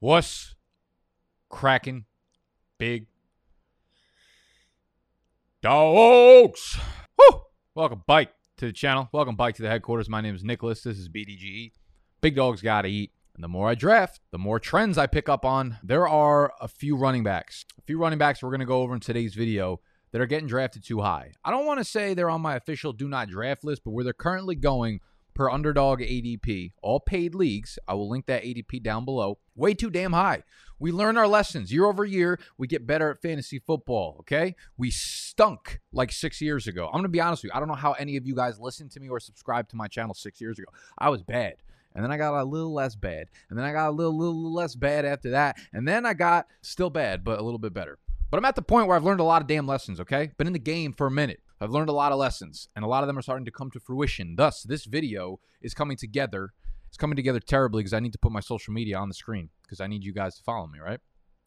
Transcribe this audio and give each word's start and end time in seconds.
What's 0.00 0.54
cracking? 1.48 2.04
Big 2.78 3.08
dogs. 5.60 6.78
Woo! 7.18 7.40
Welcome, 7.74 8.04
bike 8.06 8.30
to 8.58 8.66
the 8.66 8.72
channel. 8.72 9.08
Welcome, 9.12 9.34
bike 9.34 9.56
to 9.56 9.62
the 9.62 9.68
headquarters. 9.68 10.08
My 10.08 10.20
name 10.20 10.36
is 10.36 10.44
Nicholas. 10.44 10.82
This 10.82 10.98
is 10.98 11.08
BDGE. 11.08 11.72
Big 12.20 12.36
dogs 12.36 12.62
gotta 12.62 12.86
eat. 12.86 13.10
And 13.34 13.42
the 13.42 13.48
more 13.48 13.68
I 13.68 13.74
draft, 13.74 14.20
the 14.30 14.38
more 14.38 14.60
trends 14.60 14.98
I 14.98 15.08
pick 15.08 15.28
up 15.28 15.44
on. 15.44 15.78
There 15.82 16.06
are 16.06 16.52
a 16.60 16.68
few 16.68 16.96
running 16.96 17.24
backs, 17.24 17.64
a 17.76 17.82
few 17.82 17.98
running 17.98 18.20
backs 18.20 18.40
we're 18.40 18.52
gonna 18.52 18.66
go 18.66 18.82
over 18.82 18.94
in 18.94 19.00
today's 19.00 19.34
video 19.34 19.80
that 20.12 20.20
are 20.20 20.26
getting 20.26 20.46
drafted 20.46 20.84
too 20.84 21.00
high. 21.00 21.32
I 21.44 21.50
don't 21.50 21.66
want 21.66 21.80
to 21.80 21.84
say 21.84 22.14
they're 22.14 22.30
on 22.30 22.40
my 22.40 22.54
official 22.54 22.92
do 22.92 23.08
not 23.08 23.30
draft 23.30 23.64
list, 23.64 23.82
but 23.84 23.90
where 23.90 24.04
they're 24.04 24.12
currently 24.12 24.54
going 24.54 25.00
per 25.38 25.48
underdog 25.48 26.00
ADP, 26.00 26.72
all 26.82 26.98
paid 26.98 27.32
leagues. 27.32 27.78
I 27.86 27.94
will 27.94 28.08
link 28.08 28.26
that 28.26 28.42
ADP 28.42 28.82
down 28.82 29.04
below. 29.04 29.38
Way 29.54 29.72
too 29.72 29.88
damn 29.88 30.12
high. 30.12 30.42
We 30.80 30.90
learn 30.90 31.16
our 31.16 31.28
lessons 31.28 31.72
year 31.72 31.84
over 31.84 32.04
year. 32.04 32.40
We 32.58 32.66
get 32.66 32.88
better 32.88 33.12
at 33.12 33.22
fantasy 33.22 33.60
football, 33.60 34.16
okay? 34.18 34.56
We 34.76 34.90
stunk 34.90 35.78
like 35.92 36.10
six 36.10 36.40
years 36.40 36.66
ago. 36.66 36.86
I'm 36.86 36.94
going 36.94 37.04
to 37.04 37.08
be 37.08 37.20
honest 37.20 37.44
with 37.44 37.52
you. 37.52 37.56
I 37.56 37.60
don't 37.60 37.68
know 37.68 37.74
how 37.74 37.92
any 37.92 38.16
of 38.16 38.26
you 38.26 38.34
guys 38.34 38.58
listened 38.58 38.90
to 38.92 39.00
me 39.00 39.08
or 39.08 39.20
subscribed 39.20 39.70
to 39.70 39.76
my 39.76 39.86
channel 39.86 40.12
six 40.12 40.40
years 40.40 40.58
ago. 40.58 40.66
I 40.98 41.08
was 41.08 41.22
bad. 41.22 41.54
And 41.94 42.02
then 42.04 42.10
I 42.10 42.16
got 42.16 42.34
a 42.34 42.42
little 42.42 42.74
less 42.74 42.96
bad. 42.96 43.28
And 43.48 43.56
then 43.56 43.64
I 43.64 43.70
got 43.70 43.90
a 43.90 43.92
little, 43.92 44.18
little 44.18 44.52
less 44.52 44.74
bad 44.74 45.04
after 45.04 45.30
that. 45.30 45.56
And 45.72 45.86
then 45.86 46.04
I 46.04 46.14
got 46.14 46.48
still 46.62 46.90
bad, 46.90 47.22
but 47.22 47.38
a 47.38 47.42
little 47.42 47.60
bit 47.60 47.72
better. 47.72 48.00
But 48.32 48.38
I'm 48.38 48.44
at 48.44 48.56
the 48.56 48.62
point 48.62 48.88
where 48.88 48.96
I've 48.96 49.04
learned 49.04 49.20
a 49.20 49.24
lot 49.24 49.40
of 49.40 49.46
damn 49.46 49.68
lessons, 49.68 50.00
okay? 50.00 50.32
Been 50.36 50.48
in 50.48 50.52
the 50.52 50.58
game 50.58 50.92
for 50.92 51.06
a 51.06 51.12
minute. 51.12 51.40
I've 51.60 51.70
learned 51.70 51.88
a 51.88 51.92
lot 51.92 52.12
of 52.12 52.18
lessons, 52.18 52.68
and 52.76 52.84
a 52.84 52.88
lot 52.88 53.02
of 53.02 53.08
them 53.08 53.18
are 53.18 53.22
starting 53.22 53.44
to 53.44 53.50
come 53.50 53.70
to 53.72 53.80
fruition. 53.80 54.36
Thus, 54.36 54.62
this 54.62 54.84
video 54.84 55.40
is 55.60 55.74
coming 55.74 55.96
together. 55.96 56.50
It's 56.88 56.96
coming 56.96 57.16
together 57.16 57.40
terribly 57.40 57.80
because 57.80 57.92
I 57.92 58.00
need 58.00 58.12
to 58.12 58.18
put 58.18 58.30
my 58.30 58.40
social 58.40 58.72
media 58.72 58.96
on 58.96 59.08
the 59.08 59.14
screen 59.14 59.50
because 59.62 59.80
I 59.80 59.88
need 59.88 60.04
you 60.04 60.12
guys 60.12 60.36
to 60.36 60.44
follow 60.44 60.68
me, 60.68 60.78
right? 60.78 61.00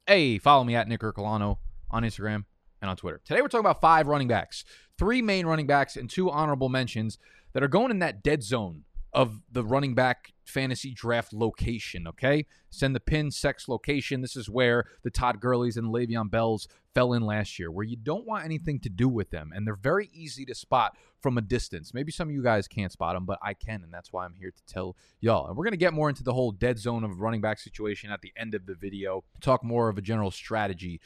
Hey, 0.05 0.37
follow 0.37 0.65
me 0.65 0.75
at 0.75 0.87
Nick 0.87 0.99
Ercolano 0.99 1.59
on 1.89 2.03
Instagram 2.03 2.43
and 2.81 2.89
on 2.89 2.97
Twitter. 2.97 3.21
Today 3.23 3.41
we're 3.41 3.47
talking 3.47 3.65
about 3.65 3.79
five 3.79 4.07
running 4.07 4.27
backs, 4.27 4.65
three 4.99 5.21
main 5.21 5.45
running 5.45 5.67
backs, 5.67 5.95
and 5.95 6.09
two 6.09 6.29
honorable 6.29 6.67
mentions 6.67 7.17
that 7.53 7.63
are 7.63 7.69
going 7.69 7.91
in 7.91 7.99
that 7.99 8.21
dead 8.21 8.43
zone 8.43 8.83
of 9.13 9.41
the 9.51 9.63
running 9.63 9.93
back 9.93 10.33
fantasy 10.45 10.93
draft 10.93 11.33
location, 11.33 12.07
okay? 12.07 12.45
Send 12.69 12.95
the 12.95 12.99
pin 12.99 13.31
sex 13.31 13.67
location. 13.67 14.21
This 14.21 14.35
is 14.35 14.49
where 14.49 14.85
the 15.03 15.09
Todd 15.09 15.39
Gurley's 15.39 15.77
and 15.77 15.87
Le'Veon 15.87 16.29
Bells 16.29 16.67
fell 16.93 17.13
in 17.13 17.21
last 17.21 17.59
year, 17.59 17.71
where 17.71 17.85
you 17.85 17.97
don't 17.97 18.25
want 18.25 18.45
anything 18.45 18.79
to 18.81 18.89
do 18.89 19.09
with 19.09 19.29
them. 19.29 19.51
And 19.53 19.65
they're 19.65 19.75
very 19.75 20.09
easy 20.13 20.45
to 20.45 20.55
spot 20.55 20.97
from 21.21 21.37
a 21.37 21.41
distance. 21.41 21.93
Maybe 21.93 22.11
some 22.11 22.29
of 22.29 22.33
you 22.33 22.43
guys 22.43 22.67
can't 22.67 22.91
spot 22.91 23.15
them, 23.15 23.25
but 23.25 23.39
I 23.41 23.53
can. 23.53 23.83
And 23.83 23.93
that's 23.93 24.11
why 24.11 24.25
I'm 24.25 24.35
here 24.35 24.51
to 24.51 24.65
tell 24.65 24.95
y'all. 25.19 25.47
And 25.47 25.55
we're 25.55 25.65
going 25.65 25.71
to 25.71 25.77
get 25.77 25.93
more 25.93 26.09
into 26.09 26.23
the 26.23 26.33
whole 26.33 26.51
dead 26.51 26.79
zone 26.79 27.03
of 27.03 27.19
running 27.19 27.41
back 27.41 27.59
situation 27.59 28.11
at 28.11 28.21
the 28.21 28.33
end 28.37 28.55
of 28.55 28.65
the 28.65 28.75
video, 28.75 29.23
talk 29.41 29.63
more 29.63 29.89
of 29.89 29.97
a 29.97 30.01
general 30.01 30.31
strategy 30.31 31.01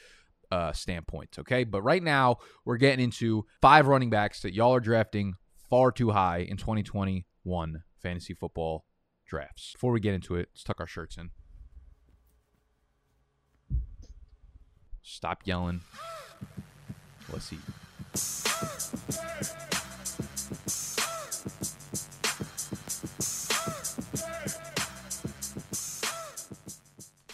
uh, 0.50 0.72
standpoint, 0.72 1.36
okay? 1.40 1.64
But 1.64 1.82
right 1.82 2.02
now, 2.02 2.38
we're 2.64 2.76
getting 2.76 3.04
into 3.04 3.46
five 3.60 3.88
running 3.88 4.10
backs 4.10 4.42
that 4.42 4.54
y'all 4.54 4.74
are 4.74 4.80
drafting 4.80 5.34
far 5.68 5.90
too 5.90 6.10
high 6.10 6.38
in 6.38 6.56
2021 6.56 7.82
fantasy 8.00 8.34
football 8.34 8.84
drafts. 9.26 9.72
Before 9.72 9.92
we 9.92 10.00
get 10.00 10.14
into 10.14 10.36
it, 10.36 10.48
let's 10.52 10.62
tuck 10.62 10.80
our 10.80 10.86
shirts 10.86 11.16
in. 11.16 11.30
Stop 15.02 15.42
yelling. 15.44 15.80
Let's 17.32 17.52
eat. 17.52 17.60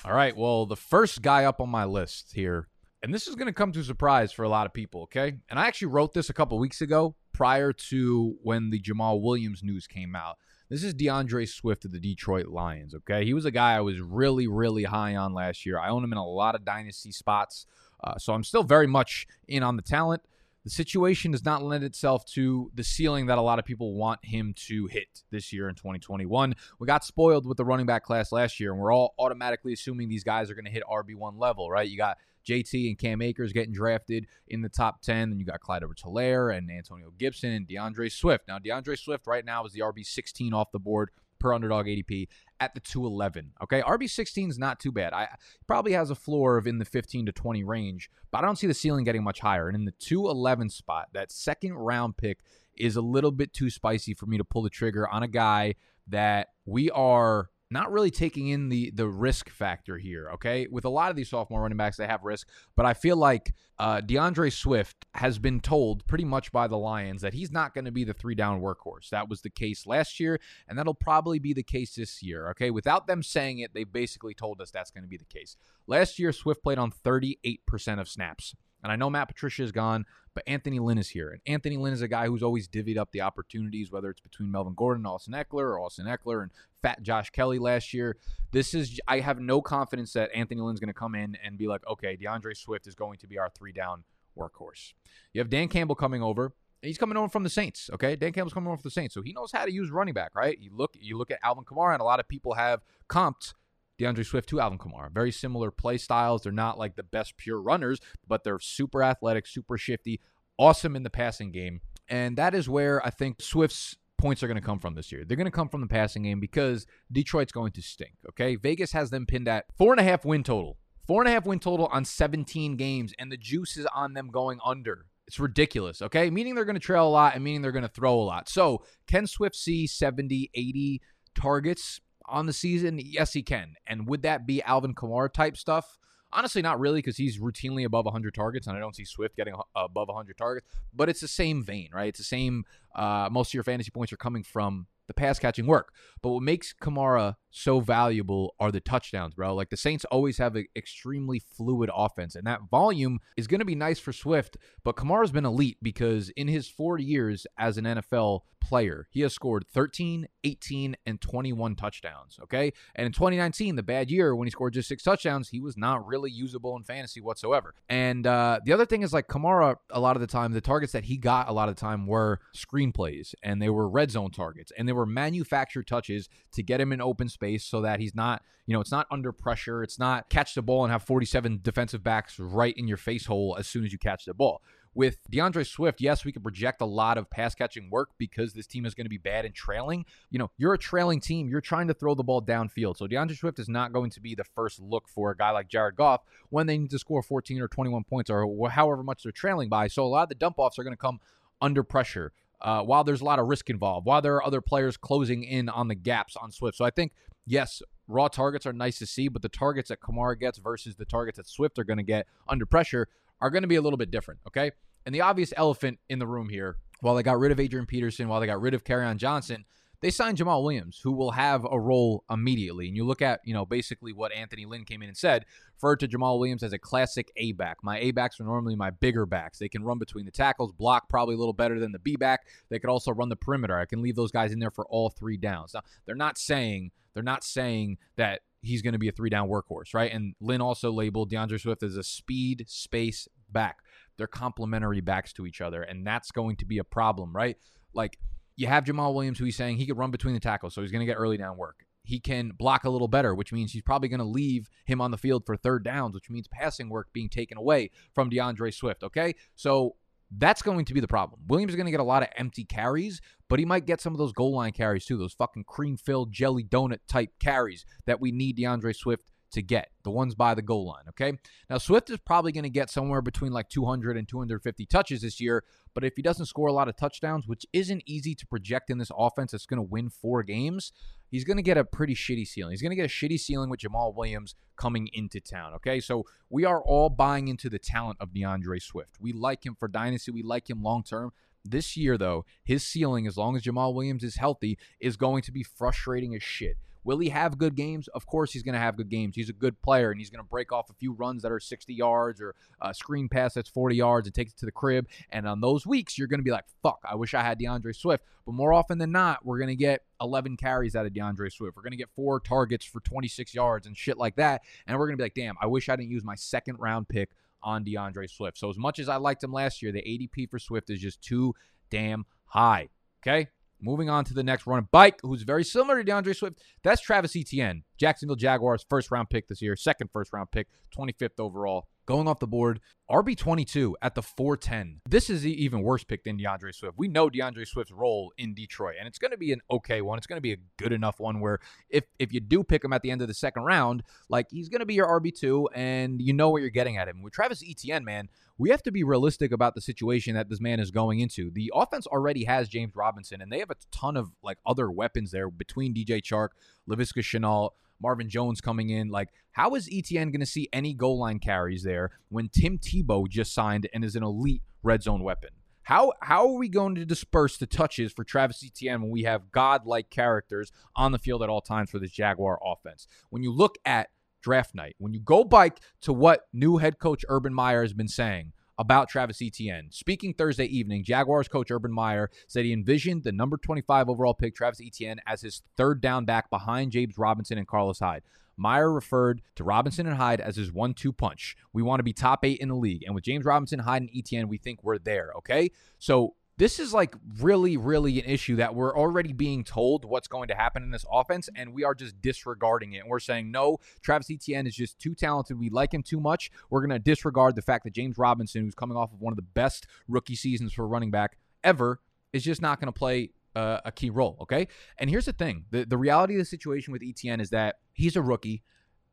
All 0.05 0.12
right. 0.12 0.36
Well, 0.36 0.66
the 0.66 0.77
first 0.77 1.22
guy 1.22 1.44
up 1.44 1.60
on 1.60 1.70
my 1.70 1.84
list 1.84 2.33
here, 2.34 2.68
and 3.02 3.14
this 3.14 3.27
is 3.27 3.34
going 3.34 3.46
to 3.46 3.52
come 3.52 3.72
to 3.72 3.80
a 3.80 3.84
surprise 3.84 4.33
for 4.33 4.42
a 4.42 4.48
lot 4.48 4.66
of 4.66 4.74
people, 4.74 5.02
okay? 5.02 5.38
And 5.48 5.58
I 5.58 5.66
actually 5.66 5.88
wrote 5.88 6.12
this 6.12 6.28
a 6.28 6.34
couple 6.34 6.58
weeks 6.58 6.80
ago 6.80 7.14
prior 7.33 7.72
to 7.72 8.36
when 8.42 8.70
the 8.70 8.80
Jamaal 8.80 9.22
Williams 9.22 9.62
news 9.62 9.86
came 9.86 10.14
out. 10.14 10.36
This 10.72 10.84
is 10.84 10.94
D'Andre 10.94 11.44
Swift 11.44 11.84
of 11.84 11.92
the 11.92 12.00
Detroit 12.00 12.46
Lions, 12.46 12.94
okay? 12.94 13.27
He 13.27 13.34
was 13.34 13.44
a 13.44 13.50
guy 13.50 13.74
I 13.74 13.83
was 13.83 14.00
really, 14.00 14.46
really 14.46 14.84
high 14.84 15.16
on 15.16 15.34
last 15.34 15.66
year. 15.66 15.78
I 15.78 15.90
own 15.90 16.02
him 16.02 16.12
in 16.12 16.16
a 16.16 16.27
lot 16.27 16.55
of 16.55 16.64
dynasty 16.64 17.12
spots, 17.12 17.66
uh, 18.02 18.16
so 18.16 18.33
I'm 18.33 18.42
still 18.42 18.62
very 18.62 18.86
much 18.86 19.27
in 19.46 19.62
on 19.62 19.77
the 19.77 19.83
talent. 19.83 20.22
The 20.64 20.70
situation 20.70 21.33
does 21.33 21.44
not 21.44 21.62
lend 21.62 21.84
itself 21.84 22.24
to 22.33 22.70
the 22.74 22.84
ceiling 22.84 23.27
that 23.27 23.36
a 23.36 23.42
lot 23.42 23.58
of 23.58 23.66
people 23.66 23.92
want 23.92 24.24
him 24.24 24.55
to 24.68 24.86
hit 24.86 25.24
this 25.30 25.52
year 25.52 25.68
in 25.68 25.74
2021. 25.74 26.55
We 26.78 26.86
got 26.86 27.04
spoiled 27.04 27.44
with 27.44 27.58
the 27.58 27.66
running 27.66 27.84
back 27.84 28.02
class 28.02 28.33
last 28.33 28.58
year, 28.58 28.72
and 28.72 28.80
we're 28.80 28.94
all 28.94 29.12
automatically 29.18 29.74
assuming 29.74 30.08
these 30.08 30.24
guys 30.24 30.50
are 30.50 30.54
going 30.54 30.64
to 30.64 30.70
hit 30.70 30.84
RB1 30.90 31.39
level, 31.39 31.68
right? 31.68 31.86
You 31.86 31.98
got 31.98 32.16
JT 32.47 32.89
and 32.89 32.98
Cam 32.98 33.23
Akers 33.23 33.53
getting 33.53 33.73
drafted 33.73 34.27
in 34.48 34.63
the 34.63 34.69
top 34.69 35.03
10. 35.03 35.30
Then 35.30 35.39
you 35.39 35.45
got 35.45 35.61
Clyde 35.61 35.83
Edwards 35.83 36.03
Helaire 36.03 36.57
and 36.57 36.70
Antonio 36.70 37.13
Gibson 37.19 37.53
and 37.53 37.67
D'Andre 37.67 38.08
Swift. 38.08 38.48
Now, 38.48 38.58
D'Andre 38.58 38.97
Swift 38.97 39.27
right 39.27 39.45
now 39.45 39.64
is 39.64 39.73
the 39.73 39.80
RB 39.80 40.05
16 40.05 40.52
off 40.52 40.73
the 40.73 40.79
board 40.79 41.11
per 41.42 41.52
underdog 41.52 41.86
ADP 41.86 42.29
at 42.61 42.73
the 42.73 42.81
211. 42.81 43.52
Okay. 43.63 43.83
RB 43.83 44.08
16 44.08 44.48
is 44.48 44.58
not 44.58 44.81
too 44.81 44.92
bad. 44.92 45.13
I 45.13 45.29
probably 45.67 45.92
has 45.92 46.11
a 46.11 46.14
floor 46.14 46.57
of 46.57 46.67
in 46.67 46.79
the 46.79 46.85
15 46.85 47.27
to 47.27 47.33
20 47.33 47.64
range, 47.64 48.11
but 48.31 48.39
I 48.39 48.47
don't 48.47 48.57
see 48.57 48.69
the 48.69 48.75
ceiling 48.75 49.05
getting 49.05 49.25
much 49.25 49.41
higher. 49.41 49.69
And 49.69 49.77
in 49.77 49.85
the 49.85 49.92
211 49.98 50.70
spot, 50.70 51.08
that 51.13 51.33
second 51.33 51.75
round 51.75 52.17
pick 52.17 52.39
is 52.79 52.97
a 52.97 53.02
little 53.02 53.33
bit 53.33 53.52
too 53.52 53.69
spicy 53.69 54.14
for 54.14 54.27
me 54.27 54.39
to 54.39 54.45
pull 54.45 54.63
the 54.63 54.70
trigger 54.70 55.07
on 55.07 55.23
a 55.23 55.29
guy 55.29 55.75
that 56.08 56.48
we 56.64 56.91
are 56.91 57.51
not 57.72 57.90
really 57.90 58.10
taking 58.10 58.48
in 58.48 58.68
the 58.68 58.90
the 58.94 59.08
risk 59.08 59.48
factor 59.48 59.98
here. 59.98 60.30
Okay, 60.34 60.66
with 60.70 60.84
a 60.84 60.88
lot 60.88 61.10
of 61.10 61.16
these 61.16 61.30
sophomore 61.30 61.62
running 61.62 61.78
backs, 61.78 61.96
they 61.96 62.06
have 62.06 62.22
risk, 62.22 62.48
but 62.77 62.86
I 62.86 62.94
feel 62.94 63.16
like 63.16 63.55
uh, 63.78 64.00
D'Andre 64.00 64.50
Swift 64.50 65.06
has 65.14 65.38
been 65.38 65.60
told 65.60 66.06
pretty 66.06 66.24
much 66.24 66.52
by 66.52 66.68
the 66.68 66.78
Lions 66.78 67.22
that 67.22 67.34
he's 67.34 67.50
not 67.50 67.74
going 67.74 67.84
to 67.86 67.90
be 67.90 68.05
the 68.05 68.14
three 68.14 68.34
down 68.34 68.60
workhorse. 68.60 69.08
That 69.10 69.28
was 69.28 69.42
the 69.42 69.50
case 69.50 69.86
last 69.86 70.20
year, 70.20 70.38
and 70.68 70.78
that'll 70.78 70.94
probably 70.94 71.38
be 71.38 71.52
the 71.52 71.62
case 71.62 71.94
this 71.94 72.22
year. 72.22 72.50
Okay, 72.50 72.70
without 72.70 73.06
them 73.06 73.22
saying 73.22 73.58
it, 73.58 73.74
they 73.74 73.84
basically 73.84 74.34
told 74.34 74.60
us 74.60 74.70
that's 74.70 74.90
going 74.90 75.04
to 75.04 75.08
be 75.08 75.16
the 75.16 75.24
case. 75.24 75.56
Last 75.86 76.18
year, 76.18 76.33
Swift 76.33 76.62
played 76.62 76.78
on 76.78 76.90
thirty 76.90 77.39
eight 77.42 77.66
percent 77.66 78.00
of 78.00 78.08
snaps. 78.08 78.54
And 78.84 78.90
I 78.90 78.96
know 78.96 79.08
Matt 79.08 79.28
Patricia 79.28 79.62
is 79.62 79.70
gone, 79.70 80.06
but 80.35 80.45
Anthony 80.47 80.79
Lynn 80.79 80.98
is 80.98 81.11
here. 81.11 81.31
And 81.31 81.41
Anthony 81.47 81.77
Lynn 81.77 81.93
is 81.93 82.03
a 82.03 82.09
guy 82.09 82.27
who's 82.27 82.43
always 82.43 82.69
divvied 82.69 82.97
up 82.97 83.13
the 83.13 83.20
opportunities, 83.20 83.91
whether 83.91 84.11
it's 84.11 84.20
between 84.20 84.51
Melvin 84.51 84.75
Gordon 84.75 85.07
Austin 85.07 85.35
Ekeler 85.35 85.65
or 85.65 85.81
Austin 85.81 86.07
Ekeler 86.07 86.43
and 86.43 86.51
fat 86.81 87.03
Josh 87.03 87.31
Kelley 87.31 87.59
last 87.59 87.93
year. 87.93 88.17
This 88.51 88.75
is, 88.75 89.01
I 89.07 89.20
have 89.20 89.41
no 89.41 89.61
confidence 89.61 90.13
that 90.15 90.31
Anthony 90.35 90.61
Lynn's 90.61 90.81
going 90.81 90.89
to 90.89 90.95
come 90.95 91.15
in 91.15 91.37
and 91.45 91.59
be 91.59 91.69
like, 91.69 91.87
okay, 91.87 92.17
D'Andre 92.17 92.55
Swift 92.55 92.87
is 92.87 92.95
going 92.95 93.19
to 93.19 93.27
be 93.27 93.39
our 93.39 93.51
three 93.51 93.73
down 93.73 94.05
workhorse. 94.39 94.95
You 95.33 95.41
have 95.41 95.51
Dan 95.51 95.69
Campbell 95.69 95.95
coming 95.95 96.23
over. 96.23 96.55
He's 96.81 96.99
coming 96.99 97.17
over 97.17 97.29
from 97.29 97.45
the 97.45 97.51
Saints, 97.51 97.91
okay? 97.95 98.17
Dan 98.17 98.33
Campbell's 98.33 98.55
coming 98.55 98.67
over 98.67 98.77
from 98.77 98.89
the 98.89 98.91
Saints, 98.91 99.14
so 99.14 99.23
he 99.23 99.33
knows 99.33 99.53
how 99.53 99.64
to 99.64 99.73
use 99.73 99.91
running 99.91 100.14
back, 100.14 100.35
right? 100.35 100.59
You 100.59 100.70
look, 100.75 100.97
you 100.99 101.17
look 101.17 101.31
at 101.31 101.39
Alvin 101.45 101.64
Kamara, 101.64 101.93
and 101.93 102.01
a 102.01 102.05
lot 102.05 102.19
of 102.19 102.27
people 102.27 102.55
have 102.55 102.81
comped 103.09 103.55
D'Andre 103.98 104.25
Swift 104.25 104.48
to 104.51 104.61
Alvin 104.61 104.79
Kamara. 104.79 105.11
Very 105.11 105.33
similar 105.33 105.70
play 105.70 105.98
styles. 105.98 106.42
They're 106.42 106.53
not 106.53 106.79
like 106.79 106.97
the 106.97 107.03
best 107.03 107.36
pure 107.36 107.61
runners, 107.61 108.01
but 108.27 108.45
they're 108.45 108.58
super 108.58 109.03
athletic, 109.03 109.47
super 109.47 109.77
shifty, 109.79 110.20
awesome 110.58 110.97
in 110.97 111.03
the 111.03 111.11
passing 111.11 111.53
game. 111.53 111.80
And 112.08 112.36
that 112.36 112.55
is 112.55 112.69
where 112.69 113.05
I 113.07 113.11
think 113.11 113.41
Swift's 113.41 113.97
points 114.19 114.42
are 114.42 114.47
going 114.47 114.61
to 114.61 114.67
come 114.67 114.79
from 114.79 114.95
this 114.95 115.11
year. 115.13 115.25
They're 115.25 115.36
going 115.36 115.45
to 115.47 115.51
come 115.51 115.69
from 115.69 115.81
the 115.81 115.86
passing 115.86 116.23
game 116.23 116.41
because 116.41 116.86
Detroit's 117.11 117.52
going 117.52 117.73
to 117.73 117.83
stink. 117.83 118.14
Okay. 118.31 118.57
Vegas 118.57 118.92
has 118.92 119.11
them 119.11 119.27
pinned 119.27 119.48
at 119.48 119.67
four 119.77 119.92
and 119.92 120.01
a 120.01 120.05
half 120.05 120.25
win 120.25 120.42
total. 120.42 120.79
Four 121.07 121.23
and 121.23 121.29
a 121.29 121.33
half 121.33 121.45
win 121.45 121.58
total 121.58 121.86
on 121.86 122.05
17 122.05 122.77
games, 122.77 123.13
and 123.19 123.31
the 123.31 123.36
juice 123.36 123.77
is 123.77 123.86
on 123.92 124.14
them 124.14 124.29
going 124.29 124.61
under. 124.64 125.07
It's 125.27 125.41
ridiculous, 125.41 126.01
okay? 126.01 126.31
Meaning 126.31 126.55
they're 126.55 126.64
going 126.64 126.77
to 126.77 126.81
trail 126.81 127.07
a 127.07 127.11
lot 127.11 127.35
and 127.35 127.42
meaning 127.42 127.61
they're 127.61 127.73
going 127.73 127.83
to 127.83 127.89
throw 127.89 128.14
a 128.14 128.23
lot. 128.23 128.49
So, 128.49 128.85
can 129.06 129.26
Swift 129.26 129.56
see 129.56 129.87
70, 129.87 130.50
80 130.55 131.02
targets 131.35 132.00
on 132.26 132.46
the 132.46 132.52
season? 132.52 133.00
Yes, 133.02 133.32
he 133.32 133.43
can. 133.43 133.75
And 133.87 134.06
would 134.06 134.22
that 134.22 134.46
be 134.46 134.62
Alvin 134.62 134.94
Kamara 134.94 135.32
type 135.32 135.56
stuff? 135.56 135.99
Honestly, 136.32 136.62
not 136.62 136.80
really, 136.80 136.98
because 136.98 137.19
he's 137.19 137.38
routinely 137.38 137.84
above 137.84 138.06
100 138.06 138.34
targets, 138.34 138.66
and 138.66 138.74
I 138.74 138.80
don't 138.80 138.96
see 138.96 139.04
Swift 139.04 139.36
getting 139.36 139.54
above 139.76 140.08
100 140.08 140.38
targets. 140.38 140.66
But 140.94 141.10
it's 141.10 141.20
the 141.20 141.28
same 141.28 141.62
vein, 141.62 141.90
right? 141.92 142.08
It's 142.08 142.19
the 142.19 142.24
same. 142.24 142.64
Uh, 142.94 143.28
most 143.30 143.50
of 143.50 143.54
your 143.54 143.64
fantasy 143.64 143.90
points 143.90 144.12
are 144.12 144.16
coming 144.19 144.42
from 144.42 144.86
the 145.14 145.20
pass 145.20 145.38
catching 145.38 145.67
work. 145.67 145.93
But 146.23 146.31
what 146.31 146.43
makes 146.43 146.73
Kamara 146.73 147.37
so 147.50 147.81
valuable 147.81 148.55
are 148.59 148.73
the 148.73 148.81
touchdowns, 148.81 149.35
bro. 149.35 149.55
Like 149.55 149.70
the 149.70 149.76
Saints 149.76 150.05
always 150.06 150.38
have 150.38 150.56
an 150.56 150.67
extremely 150.75 151.38
fluid 151.38 151.91
offense, 151.94 152.35
and 152.35 152.47
that 152.47 152.62
volume 152.70 153.20
is 153.37 153.47
going 153.47 153.61
to 153.61 153.67
be 153.67 153.75
nice 153.75 154.00
for 154.00 154.12
Swift. 154.12 154.56
But 154.85 154.97
Kamara's 154.97 155.32
been 155.32 155.44
elite 155.44 155.79
because 155.82 156.31
in 156.31 156.49
his 156.49 156.69
four 156.69 156.99
years 156.99 157.47
as 157.59 157.76
an 157.79 157.85
NFL 157.85 158.41
player, 158.62 159.09
he 159.11 159.20
has 159.20 159.35
scored 159.35 159.67
13, 159.73 160.26
18, 160.44 160.97
and 161.05 161.20
21 161.20 161.75
touchdowns. 161.75 162.38
Okay. 162.44 162.73
And 162.94 163.06
in 163.06 163.12
2019, 163.12 163.76
the 163.76 163.82
bad 163.82 164.11
year 164.11 164.35
when 164.35 164.47
he 164.47 164.50
scored 164.50 164.73
just 164.73 164.88
six 164.88 165.03
touchdowns, 165.03 165.49
he 165.49 165.61
was 165.61 165.76
not 165.76 166.06
really 166.06 166.31
usable 166.31 166.76
in 166.76 166.85
fantasy 166.85 167.20
whatsoever. 167.20 167.75
And 167.88 168.26
uh, 168.26 168.61
the 168.64 168.73
other 168.73 168.87
thing 168.87 169.03
is 169.03 169.12
like 169.12 169.29
Kamara, 169.29 169.76
a 169.91 170.00
lot 170.00 170.17
of 170.17 170.20
the 170.20 170.26
time, 170.26 170.53
the 170.53 170.61
targets 170.61 170.93
that 170.93 171.05
he 171.05 171.17
got 171.17 171.49
a 171.49 171.53
lot 171.53 171.69
of 171.69 171.75
the 171.75 171.81
time 171.81 172.06
were 172.06 172.41
screenplays 172.56 173.35
and 173.43 173.61
they 173.61 173.69
were 173.69 173.88
red 173.88 174.11
zone 174.11 174.31
targets 174.31 174.73
and 174.79 174.88
they 174.88 174.93
were 174.93 175.01
whatever, 175.02 175.12
manufacture 175.12 175.82
touches 175.82 176.28
to 176.52 176.62
get 176.62 176.81
him 176.81 176.93
in 176.93 177.00
open 177.00 177.28
space 177.28 177.64
so 177.64 177.81
that 177.82 178.00
he's 178.00 178.14
not, 178.14 178.43
you 178.66 178.75
know, 178.75 178.81
it's 178.81 178.93
not 178.93 179.06
under 179.10 179.32
pressure. 179.32 179.82
It's 179.82 179.99
not 179.99 180.28
catch 180.28 180.54
the 180.54 180.62
ball 180.62 180.84
and 180.84 180.93
have 180.93 181.02
47 181.02 181.60
defensive 181.62 182.02
backs 182.02 182.38
right 182.38 182.75
in 182.76 182.88
your 182.88 182.96
face 182.96 183.26
hole 183.26 183.56
as 183.58 183.66
soon 183.66 183.84
as 183.84 183.93
you 183.93 183.99
catch 183.99 184.25
the 184.25 184.34
ball. 184.34 184.62
With 184.94 185.19
D'Andre 185.31 185.64
Swift, 185.64 186.02
yes, 186.02 186.22
we 186.22 186.32
can 186.32 186.43
project 186.43 186.82
a 186.82 186.87
lot 186.87 187.16
of 187.16 187.31
pass 187.31 187.54
catching 187.54 187.88
work 187.88 188.10
because 188.19 188.52
this 188.52 188.66
team 188.66 188.84
is 188.84 188.94
going 188.94 189.06
to 189.06 189.10
be 189.10 189.16
bad 189.16 189.46
and 189.46 189.54
trailing. 189.54 190.04
You 190.31 190.38
know, 190.38 190.50
you're 190.58 190.75
a 190.75 190.78
trailing 190.78 191.19
team. 191.19 191.49
You're 191.49 191.62
trying 191.62 191.88
to 191.88 191.94
throw 191.94 192.14
the 192.14 192.22
ball 192.22 192.43
downfield. 192.43 192.99
So 192.99 193.06
D'Andre 193.06 193.34
Swift 193.34 193.58
is 193.58 193.70
not 193.70 193.94
going 193.94 194.10
to 194.10 194.20
be 194.20 194.34
the 194.34 194.44
first 194.44 194.81
look 194.81 195.08
for 195.08 195.31
a 195.31 195.37
guy 195.37 195.50
like 195.50 195.69
Jared 195.69 195.96
Goff 195.96 196.20
when 196.50 196.66
they 196.66 196.76
need 196.76 196.90
to 196.90 196.99
score 196.99 197.22
14 197.22 197.62
or 197.62 197.69
21 197.69 198.04
points 198.04 198.28
or 198.28 198.46
however 198.69 199.02
much 199.02 199.22
they're 199.22 199.32
trailing 199.32 199.70
by. 199.70 199.87
So 199.88 200.04
a 200.04 200.08
lot 200.08 200.25
of 200.25 200.28
the 200.28 200.34
dump 200.34 200.58
offs 200.58 200.78
are 200.78 200.84
going 200.84 200.93
to 200.93 201.00
come 201.00 201.20
under 201.62 201.82
pressure. 201.82 202.32
Uh, 202.62 202.81
while 202.82 203.03
there's 203.03 203.20
a 203.20 203.25
lot 203.25 203.41
of 203.41 203.47
risk 203.49 203.69
involved, 203.70 204.06
while 204.06 204.23
there 204.23 204.37
are 204.37 204.47
other 204.47 204.61
players 204.61 204.97
closing 204.97 205.43
in 205.43 205.69
on 205.69 205.88
the 205.88 205.94
gaps 205.97 206.37
on 206.37 206.53
Swift. 206.53 206.79
So 206.79 206.85
I 206.85 206.91
think, 206.91 207.12
yes, 207.44 207.82
raw 208.06 208.29
targets 208.29 208.67
are 208.67 208.73
nice 208.73 208.99
to 209.00 209.06
see, 209.06 209.26
but 209.29 209.43
the 209.43 209.49
targets 209.49 209.88
that 209.88 210.00
Kamara 210.00 210.38
gets 210.38 210.59
versus 210.59 210.94
the 210.94 211.05
targets 211.05 211.38
that 211.38 211.49
Swift 211.49 211.79
are 211.79 211.85
going 211.85 211.97
to 211.97 212.05
get 212.05 212.26
under 212.49 212.64
pressure 212.64 213.09
are 213.41 213.50
going 213.50 213.62
to 213.62 213.69
be 213.69 213.75
a 213.76 213.82
little 213.82 213.97
bit 213.97 214.12
different, 214.12 214.41
okay? 214.47 214.70
And 215.05 215.12
the 215.14 215.23
obvious 215.23 215.53
elephant 215.56 215.99
in 216.09 216.20
the 216.20 216.26
room 216.26 216.49
here, 216.49 216.76
while 217.00 217.17
they 217.17 217.25
got 217.25 217.41
rid 217.41 217.50
of 217.50 217.59
Adrian 217.59 217.87
Peterson, 217.87 218.29
while 218.29 218.41
they 218.41 218.47
got 218.47 218.61
rid 218.61 218.75
of 218.75 218.85
Kerryon 218.85 219.17
Johnson, 219.17 219.64
they 220.02 220.10
signed 220.10 220.37
Jamaal 220.37 220.64
Williams, 220.64 221.00
who 221.02 221.12
will 221.12 221.31
have 221.31 221.64
a 221.70 221.78
role 221.78 222.25
immediately. 222.28 222.88
And 222.88 222.96
you 222.96 223.04
look 223.04 223.22
at, 223.22 223.40
you 223.44 223.54
know, 223.54 223.64
basically 223.64 224.12
what 224.12 224.32
Anthony 224.32 224.66
Lynn 224.66 224.84
came 224.84 225.00
in 225.00 225.08
and 225.08 225.16
said, 225.16 225.46
referred 225.76 226.00
to 226.00 226.08
Jamaal 226.08 226.38
Williams 226.38 226.64
as 226.64 226.72
a 226.72 226.78
classic 226.78 227.31
A 227.37 227.52
back. 227.52 227.78
My 227.82 227.99
A 228.00 228.10
backs 228.10 228.40
are 228.40 228.44
normally 228.44 228.75
my 228.75 228.90
bigger 228.90 229.26
backs. 229.26 229.58
They 229.58 229.69
can 229.69 229.84
run 229.84 229.99
between 229.99 230.25
the 230.25 230.32
tackles, 230.32 230.72
block 230.72 231.08
probably 231.08 231.37
a 231.37 231.38
little 231.38 231.52
better 231.52 231.78
than 231.78 231.93
the 231.93 232.00
B 232.00 232.16
back. 232.16 232.46
They 232.69 232.81
could 232.81 232.90
also 232.90 233.12
run 233.12 233.28
the 233.28 233.37
perimeter. 233.37 233.78
I 233.78 233.87
can 233.87 234.02
leave 234.02 234.16
those 234.16 234.32
guys 234.32 234.52
in 234.52 234.58
there 234.58 234.72
for 234.72 234.87
all 234.87 235.08
three 235.08 235.37
downs. 235.37 235.72
Now, 235.72 235.82
they're 236.04 236.16
not 236.16 236.37
saying 236.37 236.90
they're 237.14 237.22
not 237.22 237.44
saying 237.44 237.99
that 238.16 238.40
he's 238.60 238.82
going 238.82 238.94
to 238.94 238.99
be 238.99 239.08
a 239.08 239.12
three 239.12 239.31
down 239.31 239.49
workhorse, 239.49 239.94
right? 239.94 240.12
And 240.12 240.34
Lynn 240.40 240.60
also 240.60 240.90
labeled 240.90 241.31
D'Andre 241.31 241.58
Swift 241.58 241.82
as 241.82 241.96
a 241.96 242.02
speed 242.02 242.64
space 242.69 243.28
back. 243.50 243.78
They're 244.16 244.26
complementary 244.26 245.00
backs 245.00 245.32
to 245.34 245.46
each 245.46 245.60
other, 245.60 245.82
and 245.82 246.06
that's 246.06 246.31
going 246.32 246.56
to 246.56 246.64
be 246.64 246.78
a 246.78 246.84
problem, 246.84 247.34
right? 247.34 247.56
Like 247.94 248.19
you 248.56 248.66
have 248.66 248.84
Jamaal 248.84 249.14
Williams, 249.14 249.38
who 249.38 249.44
he's 249.44 249.56
saying 249.56 249.76
he 249.76 249.87
could 249.87 249.99
run 249.99 250.10
between 250.10 250.34
the 250.34 250.40
tackles, 250.40 250.75
so 250.75 250.82
he's 250.82 250.93
going 250.93 251.00
to 251.00 251.06
get 251.06 251.16
early 251.16 251.37
down 251.37 251.56
work. 251.56 251.87
He 252.04 252.19
can 252.19 252.50
block 252.50 252.84
a 252.84 252.90
little 252.90 253.08
better, 253.08 253.34
which 253.34 253.52
means 253.52 253.72
he's 253.72 253.82
probably 253.82 254.08
going 254.08 254.19
to 254.19 254.25
leave 254.25 254.69
him 254.87 255.00
on 255.00 255.10
the 255.10 255.19
field 255.19 255.44
for 255.46 255.56
third 255.56 255.84
downs, 255.84 256.14
which 256.14 256.28
means 256.28 256.49
passing 256.49 256.88
work 256.88 257.08
being 257.12 257.28
taken 257.28 257.56
away 257.56 257.90
from 258.12 258.28
D'Andre 258.28 258.70
Swift. 258.72 259.04
Okay, 259.04 259.34
so 259.54 259.96
that's 260.37 260.62
going 260.62 260.84
to 260.84 260.94
be 260.94 261.00
the 261.00 261.08
problem. 261.08 261.40
Williams 261.46 261.72
is 261.72 261.76
going 261.76 261.87
to 261.87 261.93
get 261.93 262.00
a 262.00 262.04
lot 262.04 262.22
of 262.22 262.28
empty 262.37 262.64
carries, 262.64 263.20
but 263.49 263.58
he 263.58 263.64
might 263.64 263.87
get 263.87 264.00
some 264.00 264.12
of 264.12 264.19
those 264.19 264.32
goal 264.32 264.54
line 264.54 264.72
carries 264.72 265.04
too, 265.04 265.16
those 265.16 265.34
fucking 265.34 265.64
cream 265.64 265.96
filled 265.96 266.32
jelly 266.32 266.64
donut 266.64 267.00
type 267.08 267.31
carries 267.38 267.84
that 268.06 268.20
we 268.20 268.32
need 268.32 268.56
D'Andre 268.56 268.93
Swift 268.93 269.31
to 269.52 269.62
get, 269.62 269.90
the 270.02 270.10
ones 270.10 270.34
by 270.34 270.54
the 270.54 270.62
goal 270.62 270.87
line. 270.87 271.04
Okay. 271.10 271.38
Now, 271.70 271.78
Swift 271.78 272.10
is 272.10 272.19
probably 272.19 272.52
going 272.52 272.64
to 272.64 272.70
get 272.70 272.90
somewhere 272.90 273.22
between 273.22 273.52
like 273.52 273.69
200 273.69 274.16
and 274.16 274.28
250 274.28 274.87
touches 274.87 275.22
this 275.22 275.40
year. 275.40 275.64
But 275.94 276.04
if 276.04 276.16
he 276.16 276.22
doesn't 276.22 276.46
score 276.46 276.69
a 276.69 276.72
lot 276.72 276.88
of 276.88 276.96
touchdowns, 276.96 277.46
which 277.46 277.66
isn't 277.72 278.02
easy 278.06 278.34
to 278.34 278.46
project 278.46 278.90
in 278.90 278.99
this 278.99 279.10
offense 279.16 279.52
that's 279.52 279.66
going 279.66 279.78
to 279.78 279.82
win 279.82 280.08
four 280.08 280.43
games, 280.43 280.93
he's 281.31 281.44
going 281.44 281.58
to 281.58 281.62
get 281.62 281.76
a 281.76 281.84
pretty 281.84 282.14
shitty 282.14 282.46
ceiling. 282.46 282.72
He's 282.72 282.82
going 282.82 282.90
to 282.90 282.96
get 282.96 283.04
a 283.04 283.08
shitty 283.08 283.38
ceiling 283.38 283.70
with 283.70 283.81
Jamaal 283.81 284.14
Williams 284.14 284.54
coming 284.76 285.08
into 285.12 285.40
town. 285.40 285.75
Okay. 285.75 286.00
So 286.00 286.25
we 286.50 286.64
are 286.64 286.82
all 286.82 287.10
buying 287.10 287.49
into 287.49 287.69
the 287.69 287.78
talent 287.78 288.19
of 288.20 288.34
D'Andre 288.34 288.78
Swift. 288.78 289.19
We 289.20 289.32
like 289.32 289.64
him 289.64 289.76
for 289.78 289.88
Dynasty, 289.88 290.31
we 290.31 290.43
like 290.43 290.69
him 290.69 290.82
long 290.82 291.02
term. 291.02 291.32
This 291.64 291.96
year, 291.96 292.19
though, 292.19 292.44
his 292.64 292.82
ceiling, 292.82 293.28
as 293.28 293.37
long 293.37 293.54
as 293.54 293.62
Jamaal 293.62 293.94
Williams 293.94 294.25
is 294.25 294.34
healthy, 294.34 294.78
is 294.99 295.16
going 295.16 295.43
to 295.43 295.52
be 295.52 295.62
frustrating 295.62 296.34
as 296.34 296.43
shit. 296.43 296.76
Will 297.04 297.19
he 297.19 297.31
have 297.31 297.58
good 297.58 297.75
games? 297.75 298.08
Of 298.08 298.26
course, 298.26 298.52
he's 298.52 298.62
going 298.62 298.75
to 298.75 298.78
have 298.78 298.96
good 298.96 299.08
games. 299.08 299.34
He's 299.34 299.49
a 299.49 299.52
good 299.54 299.81
player, 299.82 300.10
and 300.10 300.20
he's 300.20 300.31
going 300.31 300.43
to 300.43 300.49
break 300.49 300.72
off 300.72 300.90
a 300.90 300.94
few 300.94 301.12
runs 301.12 301.43
that 301.43 301.50
are 301.50 301.60
60 301.60 301.93
yards 301.93 302.40
or 302.40 302.54
a 302.81 302.94
screen 302.94 303.28
pass 303.28 303.54
that's 303.54 303.69
40 303.69 303.96
yards 303.96 304.26
and 304.26 304.34
takes 304.34 304.52
it 304.52 304.58
to 304.58 304.66
the 304.66 304.72
crib. 304.72 305.08
And 305.31 305.46
on 305.46 305.60
those 305.60 305.87
weeks, 305.87 306.16
you're 306.16 306.28
going 306.28 306.40
to 306.40 306.44
be 306.44 306.50
like, 306.50 306.66
fuck, 306.82 307.00
I 307.04 307.14
wish 307.14 307.34
I 307.34 307.43
had 307.43 307.58
D'Andre 307.58 307.93
Swift. 307.93 308.25
But 308.46 308.54
more 308.54 308.72
often 308.72 308.99
than 308.99 309.12
not, 309.12 309.44
we're 309.44 309.58
going 309.58 309.69
to 309.69 309.76
get 309.76 310.02
11 310.20 310.56
carries 310.56 310.94
out 310.94 311.06
of 311.06 311.14
D'Andre 311.14 311.49
Swift. 311.49 311.76
We're 311.76 311.82
going 311.82 311.93
to 311.93 311.96
get 311.96 312.10
four 312.14 312.40
targets 312.40 312.84
for 312.84 313.00
26 313.00 313.54
yards 313.54 313.87
and 313.87 313.96
shit 313.96 314.19
like 314.19 314.37
that. 314.37 314.62
And 314.87 314.99
we're 314.99 315.06
going 315.06 315.16
to 315.16 315.20
be 315.20 315.25
like, 315.25 315.34
damn, 315.34 315.56
I 315.60 315.66
wish 315.66 315.88
I 315.88 315.96
didn't 315.96 316.10
use 316.10 316.25
my 316.25 316.34
second 316.37 316.76
round 316.78 317.08
pick 317.08 317.31
on 317.62 317.84
D'Andre 317.84 318.26
Swift. 318.26 318.58
So 318.58 318.70
as 318.70 318.78
much 318.78 318.99
as 318.99 319.08
I 319.08 319.16
liked 319.16 319.43
him 319.43 319.52
last 319.52 319.82
year, 319.82 319.93
the 319.93 320.02
ADP 320.02 320.50
for 320.50 320.58
Swift 320.58 320.90
is 320.90 321.00
just 321.00 321.22
too 321.22 321.54
damn 321.90 322.26
high. 322.46 322.88
Okay. 323.22 323.49
Moving 323.84 324.08
on 324.08 324.25
to 324.26 324.34
the 324.34 324.44
next 324.44 324.67
running 324.67 324.88
bike, 324.93 325.19
who's 325.23 325.43
very 325.43 325.64
similar 325.64 325.99
to 325.99 326.05
D'Andre 326.05 326.32
Swift. 326.34 326.61
That's 326.84 327.00
Travis 327.00 327.34
Etienne, 327.34 327.82
Jacksonville 327.99 328.37
Jaguars 328.37 328.87
first 328.88 329.11
round 329.11 329.29
pick 329.29 329.49
this 329.49 329.61
year, 329.61 329.75
second 329.75 330.11
first 330.12 330.32
round 330.32 330.52
pick, 330.52 330.69
25th 330.96 331.40
overall. 331.40 331.88
Going 332.04 332.26
off 332.26 332.40
the 332.40 332.49
board, 332.49 332.81
RB22 333.08 333.93
at 334.02 334.14
the 334.14 334.22
410. 334.22 335.02
This 335.08 335.31
is 335.31 335.43
the 335.43 335.64
even 335.64 335.82
worse 335.82 336.02
pick 336.02 336.25
than 336.25 336.37
D'Andre 336.37 336.72
Swift. 336.72 336.94
We 336.96 337.06
know 337.06 337.31
D'Andre 337.31 337.64
Swift's 337.64 337.93
role 337.93 338.32
in 338.37 338.54
Detroit, 338.54 338.96
and 338.99 339.06
it's 339.06 339.19
going 339.19 339.31
to 339.31 339.37
be 339.37 339.52
an 339.52 339.60
okay 339.70 340.00
one. 340.00 340.19
It's 340.19 340.26
going 340.26 340.38
to 340.38 340.43
be 340.43 340.52
a 340.52 340.56
good 340.78 340.93
enough 340.93 341.20
one 341.20 341.38
where 341.38 341.60
if 341.88 342.04
if 342.19 342.32
you 342.32 342.40
do 342.40 342.64
pick 342.64 342.84
him 342.84 342.93
at 342.93 343.02
the 343.02 343.10
end 343.10 343.22
of 343.22 343.28
the 343.28 343.34
second 343.34 343.62
round, 343.62 344.02
like 344.28 344.46
he's 344.50 344.69
going 344.69 344.81
to 344.81 344.87
be 344.87 344.94
your 344.94 345.06
RB2, 345.20 345.66
and 345.75 346.20
you 346.20 346.32
know 346.32 346.50
what 346.50 346.62
you're 346.62 346.70
getting 346.70 346.96
at 346.96 347.06
him. 347.06 347.22
With 347.22 347.34
Travis 347.34 347.62
Etienne, 347.62 348.04
man, 348.04 348.28
we 348.58 348.70
have 348.70 348.82
to 348.82 348.90
be 348.93 349.04
realistic 349.04 349.52
about 349.52 349.75
the 349.75 349.81
situation 349.81 350.34
that 350.34 350.49
this 350.49 350.60
man 350.60 350.81
is 350.81 350.90
going 350.90 351.20
into. 351.20 351.50
The 351.50 351.70
offense 351.75 352.06
already 352.06 352.44
has 352.44 352.69
James 352.69 352.96
Robinson, 352.96 353.40
and 353.40 353.52
they 353.52 353.60
have 353.60 353.70
a 353.70 353.76
ton 353.93 354.16
of 354.16 354.31
like 354.43 354.58
other 354.66 354.90
weapons 354.90 355.31
there 355.31 355.50
between 355.50 355.94
DJ 355.94 356.20
Chark, 356.20 356.49
Laviska 356.88 357.22
Shenault, 357.22 357.70
Marvin 358.02 358.28
Jones 358.28 358.60
coming 358.60 358.90
in. 358.90 359.08
Like, 359.08 359.28
how 359.52 359.75
is 359.75 359.88
Etienne 359.93 360.31
going 360.31 360.40
to 360.40 360.46
see 360.46 360.69
any 360.72 360.94
goal 360.94 361.19
line 361.20 361.38
carries 361.38 361.82
there 361.82 362.10
when 362.28 362.49
Tim 362.49 362.78
Tebow 362.78 363.28
just 363.28 363.54
signed 363.54 363.88
and 363.94 364.04
is 364.04 364.16
an 364.16 364.22
elite 364.22 364.62
red 364.82 365.02
zone 365.02 365.22
weapon? 365.22 365.50
How 365.84 366.12
how 366.20 366.46
are 366.49 366.58
we 366.58 366.69
going 366.69 366.94
to 366.94 367.04
disperse 367.04 367.56
the 367.56 367.66
touches 367.66 368.12
for 368.12 368.25
Travis 368.25 368.64
Etienne 368.64 369.02
when 369.02 369.10
we 369.10 369.25
have 369.25 369.50
godlike 369.50 370.10
characters 370.10 370.70
on 370.94 371.12
the 371.12 371.19
field 371.19 371.43
at 371.43 371.49
all 371.49 371.60
times 371.60 371.90
for 371.90 371.99
this 371.99 372.12
Jaguar 372.12 372.58
offense? 372.64 373.06
When 373.31 373.43
you 373.43 373.52
look 373.52 373.76
at 373.84 374.08
draft 374.43 374.75
night, 374.75 374.94
when 374.99 375.12
you 375.12 375.20
go 375.20 375.44
back 375.44 375.81
to 376.02 376.12
what 376.12 376.43
new 376.52 376.76
head 376.76 376.99
coach 376.99 377.25
Urban 377.28 377.52
Meyer 377.52 377.82
has 377.82 377.93
been 377.93 378.08
saying 378.08 378.52
about 378.82 379.08
Travis 379.08 379.40
Etienne. 379.40 379.87
Speaking 379.90 380.34
Thursday 380.34 380.64
evening, 380.64 381.05
Jaguars 381.05 381.46
coach 381.46 381.70
Urban 381.70 381.93
Meyer 381.93 382.29
said 382.49 382.64
he 382.64 382.73
envisioned 382.73 383.23
the 383.23 383.31
number 383.31 383.56
25 383.56 384.08
overall 384.08 384.34
pick, 384.34 384.56
Travis 384.56 384.81
Etienne, 384.84 385.20
as 385.25 385.40
his 385.40 385.62
third 385.76 386.00
down 386.00 386.25
back 386.25 386.50
behind 386.50 386.90
James 386.90 387.17
Robinson 387.17 387.58
and 387.58 387.67
Carlos 387.69 388.00
Hyde. 388.00 388.25
Meyer 388.56 388.93
referred 388.93 389.40
to 389.55 389.62
Robinson 389.62 390.08
and 390.08 390.17
Hyde 390.17 390.40
as 390.40 390.56
his 390.56 390.73
one 390.73 390.94
two 390.94 391.12
punch. 391.12 391.56
We 391.73 391.82
want 391.82 392.00
to 392.00 392.04
be 392.04 392.12
top 392.12 392.45
eight 392.45 392.59
in 392.59 392.68
the 392.68 392.75
league. 392.75 393.04
And 393.06 393.14
with 393.14 393.23
James 393.23 393.45
Robinson, 393.45 393.78
Hyde, 393.78 394.02
and 394.02 394.11
Etienne, 394.14 394.49
we 394.49 394.59
think 394.59 394.83
we're 394.83 394.99
there. 394.99 395.30
Okay. 395.38 395.71
So 396.00 396.35
this 396.59 396.78
is 396.78 396.92
like 396.92 397.14
really, 397.40 397.76
really 397.76 398.21
an 398.21 398.26
issue 398.26 398.56
that 398.56 398.75
we're 398.75 398.97
already 398.97 399.32
being 399.32 399.64
told 399.64 400.04
what's 400.04 400.28
going 400.28 400.49
to 400.49 400.54
happen 400.54 400.82
in 400.82 400.90
this 400.90 401.04
offense, 401.11 401.49
and 401.56 401.73
we 401.73 401.85
are 401.85 401.94
just 401.94 402.21
disregarding 402.21 402.92
it. 402.92 402.99
And 402.99 403.09
we're 403.09 403.21
saying, 403.21 403.50
no, 403.50 403.78
Travis 404.02 404.30
Etienne 404.30 404.66
is 404.66 404.75
just 404.75 404.99
too 404.99 405.14
talented. 405.14 405.59
We 405.59 405.71
like 405.71 405.92
him 405.92 406.02
too 406.02 406.21
much. 406.21 406.50
We're 406.71 406.80
going 406.80 406.90
to 406.90 406.99
disregard 406.99 407.56
the 407.56 407.62
fact 407.62 407.85
that 407.85 407.94
James 407.94 408.18
Robinson, 408.18 408.62
who's 408.62 408.75
coming 408.75 408.97
off 408.97 409.12
of 409.12 409.21
one 409.21 409.32
of 409.32 409.37
the 409.37 409.42
best 409.42 409.87
rookie 410.09 410.37
seasons 410.37 410.73
for 410.73 410.87
running 410.87 411.11
back 411.11 411.37
ever, 411.64 412.00
is 412.32 412.44
just 412.44 412.62
not 412.62 412.80
going 412.80 412.92
to 412.92 412.99
play 412.99 413.30
uh, 413.54 413.80
a 413.85 413.92
key 413.92 414.11
role. 414.11 414.37
Okay. 414.42 414.68
And 414.99 415.11
here's 415.11 415.26
the 415.26 415.32
thing 415.32 415.64
the, 415.71 415.85
the 415.85 415.99
reality 415.99 416.35
of 416.35 416.38
the 416.38 416.44
situation 416.44 416.92
with 416.92 417.02
Etienne 417.02 417.40
is 417.40 417.50
that 417.50 417.76
he's 417.92 418.16
a 418.16 418.23
rookie 418.23 418.62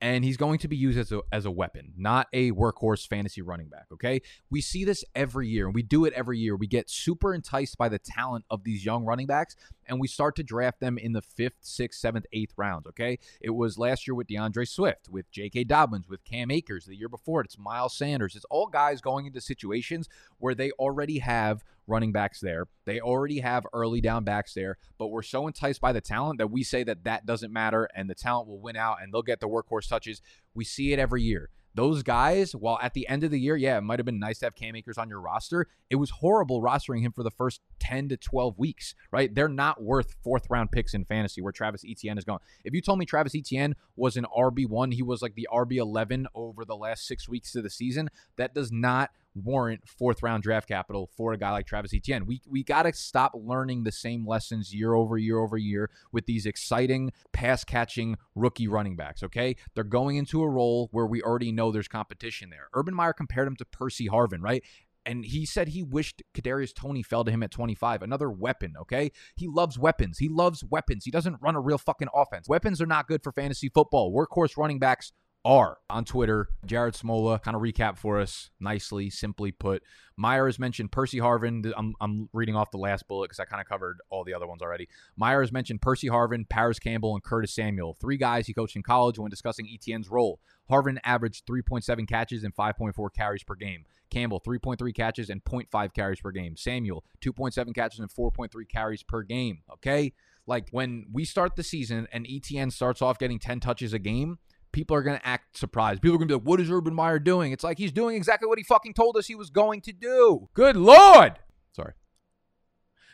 and 0.02 0.24
he's 0.24 0.38
going 0.38 0.60
to 0.60 0.68
be 0.68 0.78
used 0.78 0.98
as 0.98 1.12
a, 1.12 1.22
as 1.32 1.46
a 1.46 1.52
weapon, 1.52 1.94
not 1.98 2.28
a 2.32 2.52
workhorse 2.52 3.08
fantasy 3.08 3.42
running 3.42 3.68
back. 3.68 3.88
Okay. 3.92 4.22
We 4.50 4.62
see 4.62 4.86
this 4.86 5.04
every 5.14 5.48
year, 5.48 5.66
and 5.66 5.76
we 5.76 5.84
do 5.84 6.06
it 6.06 6.14
every 6.14 6.40
year. 6.40 6.56
We 6.56 6.68
get 6.68 6.90
super 6.90 7.34
enticed 7.34 7.78
by 7.78 7.90
the 7.90 8.00
talent 8.00 8.46
of 8.50 8.64
these 8.64 8.86
young 8.86 9.04
running 9.04 9.28
backs, 9.28 9.56
and 9.88 10.00
we 10.00 10.08
start 10.08 10.36
to 10.38 10.44
draft 10.44 10.80
them 10.80 10.98
in 10.98 11.14
the 11.14 11.22
fifth, 11.22 11.58
sixth, 11.62 12.00
seventh, 12.00 12.26
eighth 12.32 12.54
rounds. 12.56 12.88
Okay. 12.88 13.20
It 13.42 13.52
was 13.52 13.78
last 13.78 14.08
year 14.08 14.16
with 14.16 14.28
D'Andre 14.28 14.66
Swift, 14.66 15.10
with 15.10 15.30
J.K. 15.32 15.66
Dobbins, 15.66 16.08
with 16.08 16.24
Cam 16.24 16.50
Akers. 16.50 16.86
The 16.86 16.96
year 16.96 17.10
before, 17.10 17.42
it's 17.42 17.58
Miles 17.58 17.96
Sanders. 17.96 18.36
It's 18.36 18.46
all 18.50 18.68
guys 18.68 19.02
going 19.02 19.26
into 19.26 19.42
situations 19.42 20.08
where 20.38 20.56
they 20.56 20.72
already 20.72 21.20
have 21.20 21.64
running 21.90 22.12
backs 22.12 22.40
there. 22.40 22.68
They 22.86 23.00
already 23.00 23.40
have 23.40 23.66
early 23.74 24.02
down 24.02 24.24
backs 24.24 24.54
there, 24.54 24.78
but 24.98 25.08
we're 25.08 25.22
so 25.22 25.48
enticed 25.48 25.82
by 25.82 25.92
the 25.92 26.02
talent 26.02 26.38
that 26.40 26.52
we 26.52 26.64
say 26.64 26.84
that 26.84 27.04
that 27.04 27.26
doesn't 27.26 27.52
matter 27.52 27.90
and 27.96 28.10
the 28.10 28.16
talent 28.16 28.48
will 28.48 28.60
win 28.60 28.76
out 28.76 28.98
and 29.02 29.14
they'll 29.14 29.22
get 29.22 29.40
the 29.40 29.48
workhorse 29.48 29.88
touches. 29.88 30.22
We 30.54 30.64
see 30.64 30.94
it 30.94 31.00
every 31.00 31.24
year. 31.24 31.50
Those 31.76 32.02
guys, 32.02 32.54
while 32.56 32.80
at 32.82 32.94
the 32.94 33.08
end 33.08 33.24
of 33.24 33.32
the 33.32 33.40
year, 33.40 33.56
yeah, 33.56 33.78
it 33.78 33.82
might 33.82 34.00
have 34.00 34.06
been 34.06 34.20
nice 34.20 34.40
to 34.40 34.48
have 34.48 34.56
Cam 34.56 34.76
Akers 34.76 34.98
on 34.98 35.08
your 35.08 35.22
roster. 35.22 35.68
It 35.90 35.98
was 35.98 36.10
horrible 36.10 36.62
rostering 36.62 37.02
him 37.02 37.12
for 37.12 37.24
the 37.24 37.32
first 37.32 37.62
10 37.80 38.10
to 38.10 38.18
12 38.18 38.58
weeks, 38.58 38.96
right? 39.12 39.34
They're 39.34 39.48
not 39.48 39.82
worth 39.82 40.16
fourth 40.24 40.48
round 40.50 40.72
picks 40.72 40.94
in 40.94 41.06
fantasy 41.06 41.42
where 41.42 41.54
Travis 41.54 41.86
Etienne 41.88 42.18
is 42.18 42.26
going. 42.26 42.40
If 42.64 42.74
you 42.74 42.82
told 42.82 42.98
me 42.98 43.06
Travis 43.06 43.36
Etienne 43.36 43.76
was 43.96 44.18
an 44.18 44.26
RB1, 44.36 44.94
he 44.94 45.04
was 45.04 45.22
like 45.22 45.36
the 45.36 45.48
RB11 45.54 46.26
over 46.34 46.66
the 46.66 46.76
last 46.76 47.06
six 47.06 47.30
weeks 47.30 47.56
of 47.56 47.64
the 47.64 47.70
season, 47.70 48.10
that 48.36 48.56
does 48.56 48.72
not 48.72 49.12
warrant 49.44 49.88
fourth 49.88 50.22
round 50.24 50.44
draft 50.44 50.68
capital 50.68 51.10
for 51.16 51.34
a 51.34 51.38
guy 51.38 51.52
like 51.52 51.66
Travis 51.66 51.94
Etienne. 51.94 52.26
We 52.26 52.42
we 52.48 52.64
got 52.64 52.84
to 52.84 52.94
stop 52.94 53.34
learning 53.36 53.84
the 53.84 53.92
same 53.92 54.28
lessons 54.28 54.74
year 54.74 54.94
over 54.94 55.18
year 55.18 55.40
over 55.40 55.58
year 55.58 55.90
with 56.12 56.26
these 56.26 56.46
exciting 56.46 57.12
pass 57.32 57.64
catching 57.64 58.18
rookie 58.36 58.68
running 58.68 58.96
backs, 58.96 59.24
okay? 59.24 59.56
They're 59.76 59.84
going 59.84 60.18
into 60.18 60.42
a 60.42 60.50
role 60.50 60.90
where 60.92 61.06
we 61.06 61.22
already 61.22 61.52
know 61.52 61.72
there's 61.72 61.88
competition 61.88 62.50
there. 62.50 62.68
Urban 62.74 62.94
Meyer 62.94 63.14
compared 63.14 63.48
him 63.48 63.56
to 63.58 63.66
Percy 63.66 64.08
Harvin, 64.08 64.42
right? 64.42 64.64
and 65.06 65.26
he 65.26 65.46
said 65.46 65.70
he 65.70 65.82
wished 65.82 66.22
Kadarius 66.36 66.74
Toney 66.74 67.02
fell 67.02 67.24
to 67.24 67.32
him 67.32 67.42
at 67.42 67.52
25. 67.52 68.04
Another 68.04 68.30
weapon, 68.30 68.76
okay? 68.80 69.12
He 69.36 69.48
loves 69.48 69.80
weapons. 69.80 70.20
He 70.20 70.30
loves 70.30 70.64
weapons. 70.64 71.06
He 71.06 71.10
doesn't 71.10 71.38
run 71.42 71.56
a 71.56 71.62
real 71.62 71.80
fucking 71.80 72.10
offense. 72.14 72.48
Weapons 72.48 72.80
are 72.80 72.86
not 72.86 73.08
good 73.08 73.24
for 73.24 73.32
fantasy 73.32 73.70
football. 73.70 74.14
Workhorse 74.14 74.56
running 74.56 74.78
backs 74.78 75.12
are 75.46 75.78
on 75.90 76.06
Twitter. 76.06 76.50
Jared 76.66 76.94
Smola 76.94 77.42
kind 77.42 77.56
of 77.56 77.62
recap 77.62 77.98
for 77.98 78.20
us 78.20 78.50
nicely, 78.60 79.10
simply 79.10 79.52
put. 79.52 79.84
Meyer 80.18 80.48
has 80.48 80.60
mentioned 80.60 80.92
Percy 80.92 81.20
Harvin. 81.20 81.72
I'm, 81.78 81.94
I'm 82.02 82.30
reading 82.34 82.56
off 82.56 82.72
the 82.72 82.78
last 82.78 83.08
bullet 83.08 83.30
because 83.30 83.40
I 83.40 83.46
kind 83.46 83.62
of 83.62 83.68
covered 83.68 84.00
all 84.10 84.26
the 84.26 84.34
other 84.34 84.48
ones 84.48 84.62
already. 84.62 84.90
Meyer 85.16 85.42
has 85.42 85.52
mentioned 85.52 85.82
Percy 85.82 86.10
Harvin, 86.10 86.48
Parris 86.48 86.80
Campbell, 86.80 87.14
and 87.14 87.24
Curtis 87.24 87.54
Samuel, 87.54 87.96
three 88.00 88.18
guys 88.18 88.48
he 88.48 88.54
coached 88.54 88.76
in 88.76 88.84
college 88.84 89.18
when 89.18 89.30
discussing 89.30 89.68
Etienne's 89.68 90.10
role. 90.10 90.40
Harvin 90.70 90.98
averaged 91.04 91.46
3.7 91.46 92.08
catches 92.08 92.44
and 92.44 92.56
5.4 92.56 93.10
carries 93.16 93.44
per 93.44 93.56
game. 93.56 93.86
Campbell, 94.10 94.42
3.3 94.46 94.94
catches 94.94 95.30
and 95.30 95.44
0.5 95.44 95.94
carries 95.94 96.20
per 96.20 96.32
game. 96.32 96.58
Samuel, 96.58 97.04
2.7 97.22 97.74
catches 97.74 98.00
and 98.00 98.10
4.3 98.10 98.50
carries 98.68 99.04
per 99.04 99.24
game. 99.24 99.60
Okay? 99.72 100.14
Like 100.46 100.68
when 100.72 101.06
we 101.14 101.26
start 101.26 101.56
the 101.56 101.64
season 101.64 102.08
and 102.12 102.28
Etienne 102.30 102.72
starts 102.72 103.02
off 103.02 103.20
getting 103.20 103.40
10 103.40 103.60
touches 103.60 103.94
a 103.94 104.00
game, 104.00 104.40
people 104.72 104.96
are 104.96 105.02
going 105.02 105.18
to 105.18 105.28
act 105.28 105.58
surprised. 105.58 106.02
People 106.02 106.16
are 106.16 106.18
going 106.20 106.28
to 106.28 106.38
be 106.38 106.40
like, 106.40 106.48
what 106.48 106.60
is 106.60 106.70
Urban 106.72 106.94
Meyer 106.94 107.20
doing? 107.20 107.52
It's 107.52 107.64
like 107.64 107.78
he's 107.78 107.92
doing 107.92 108.16
exactly 108.16 108.48
what 108.48 108.58
he 108.58 108.64
fucking 108.64 108.94
told 108.94 109.18
us 109.18 109.28
he 109.28 109.36
was 109.36 109.50
going 109.50 109.82
to 109.82 109.92
do. 109.92 110.50
Good 110.54 110.76
Lord. 110.76 111.40
Sorry. 111.76 111.94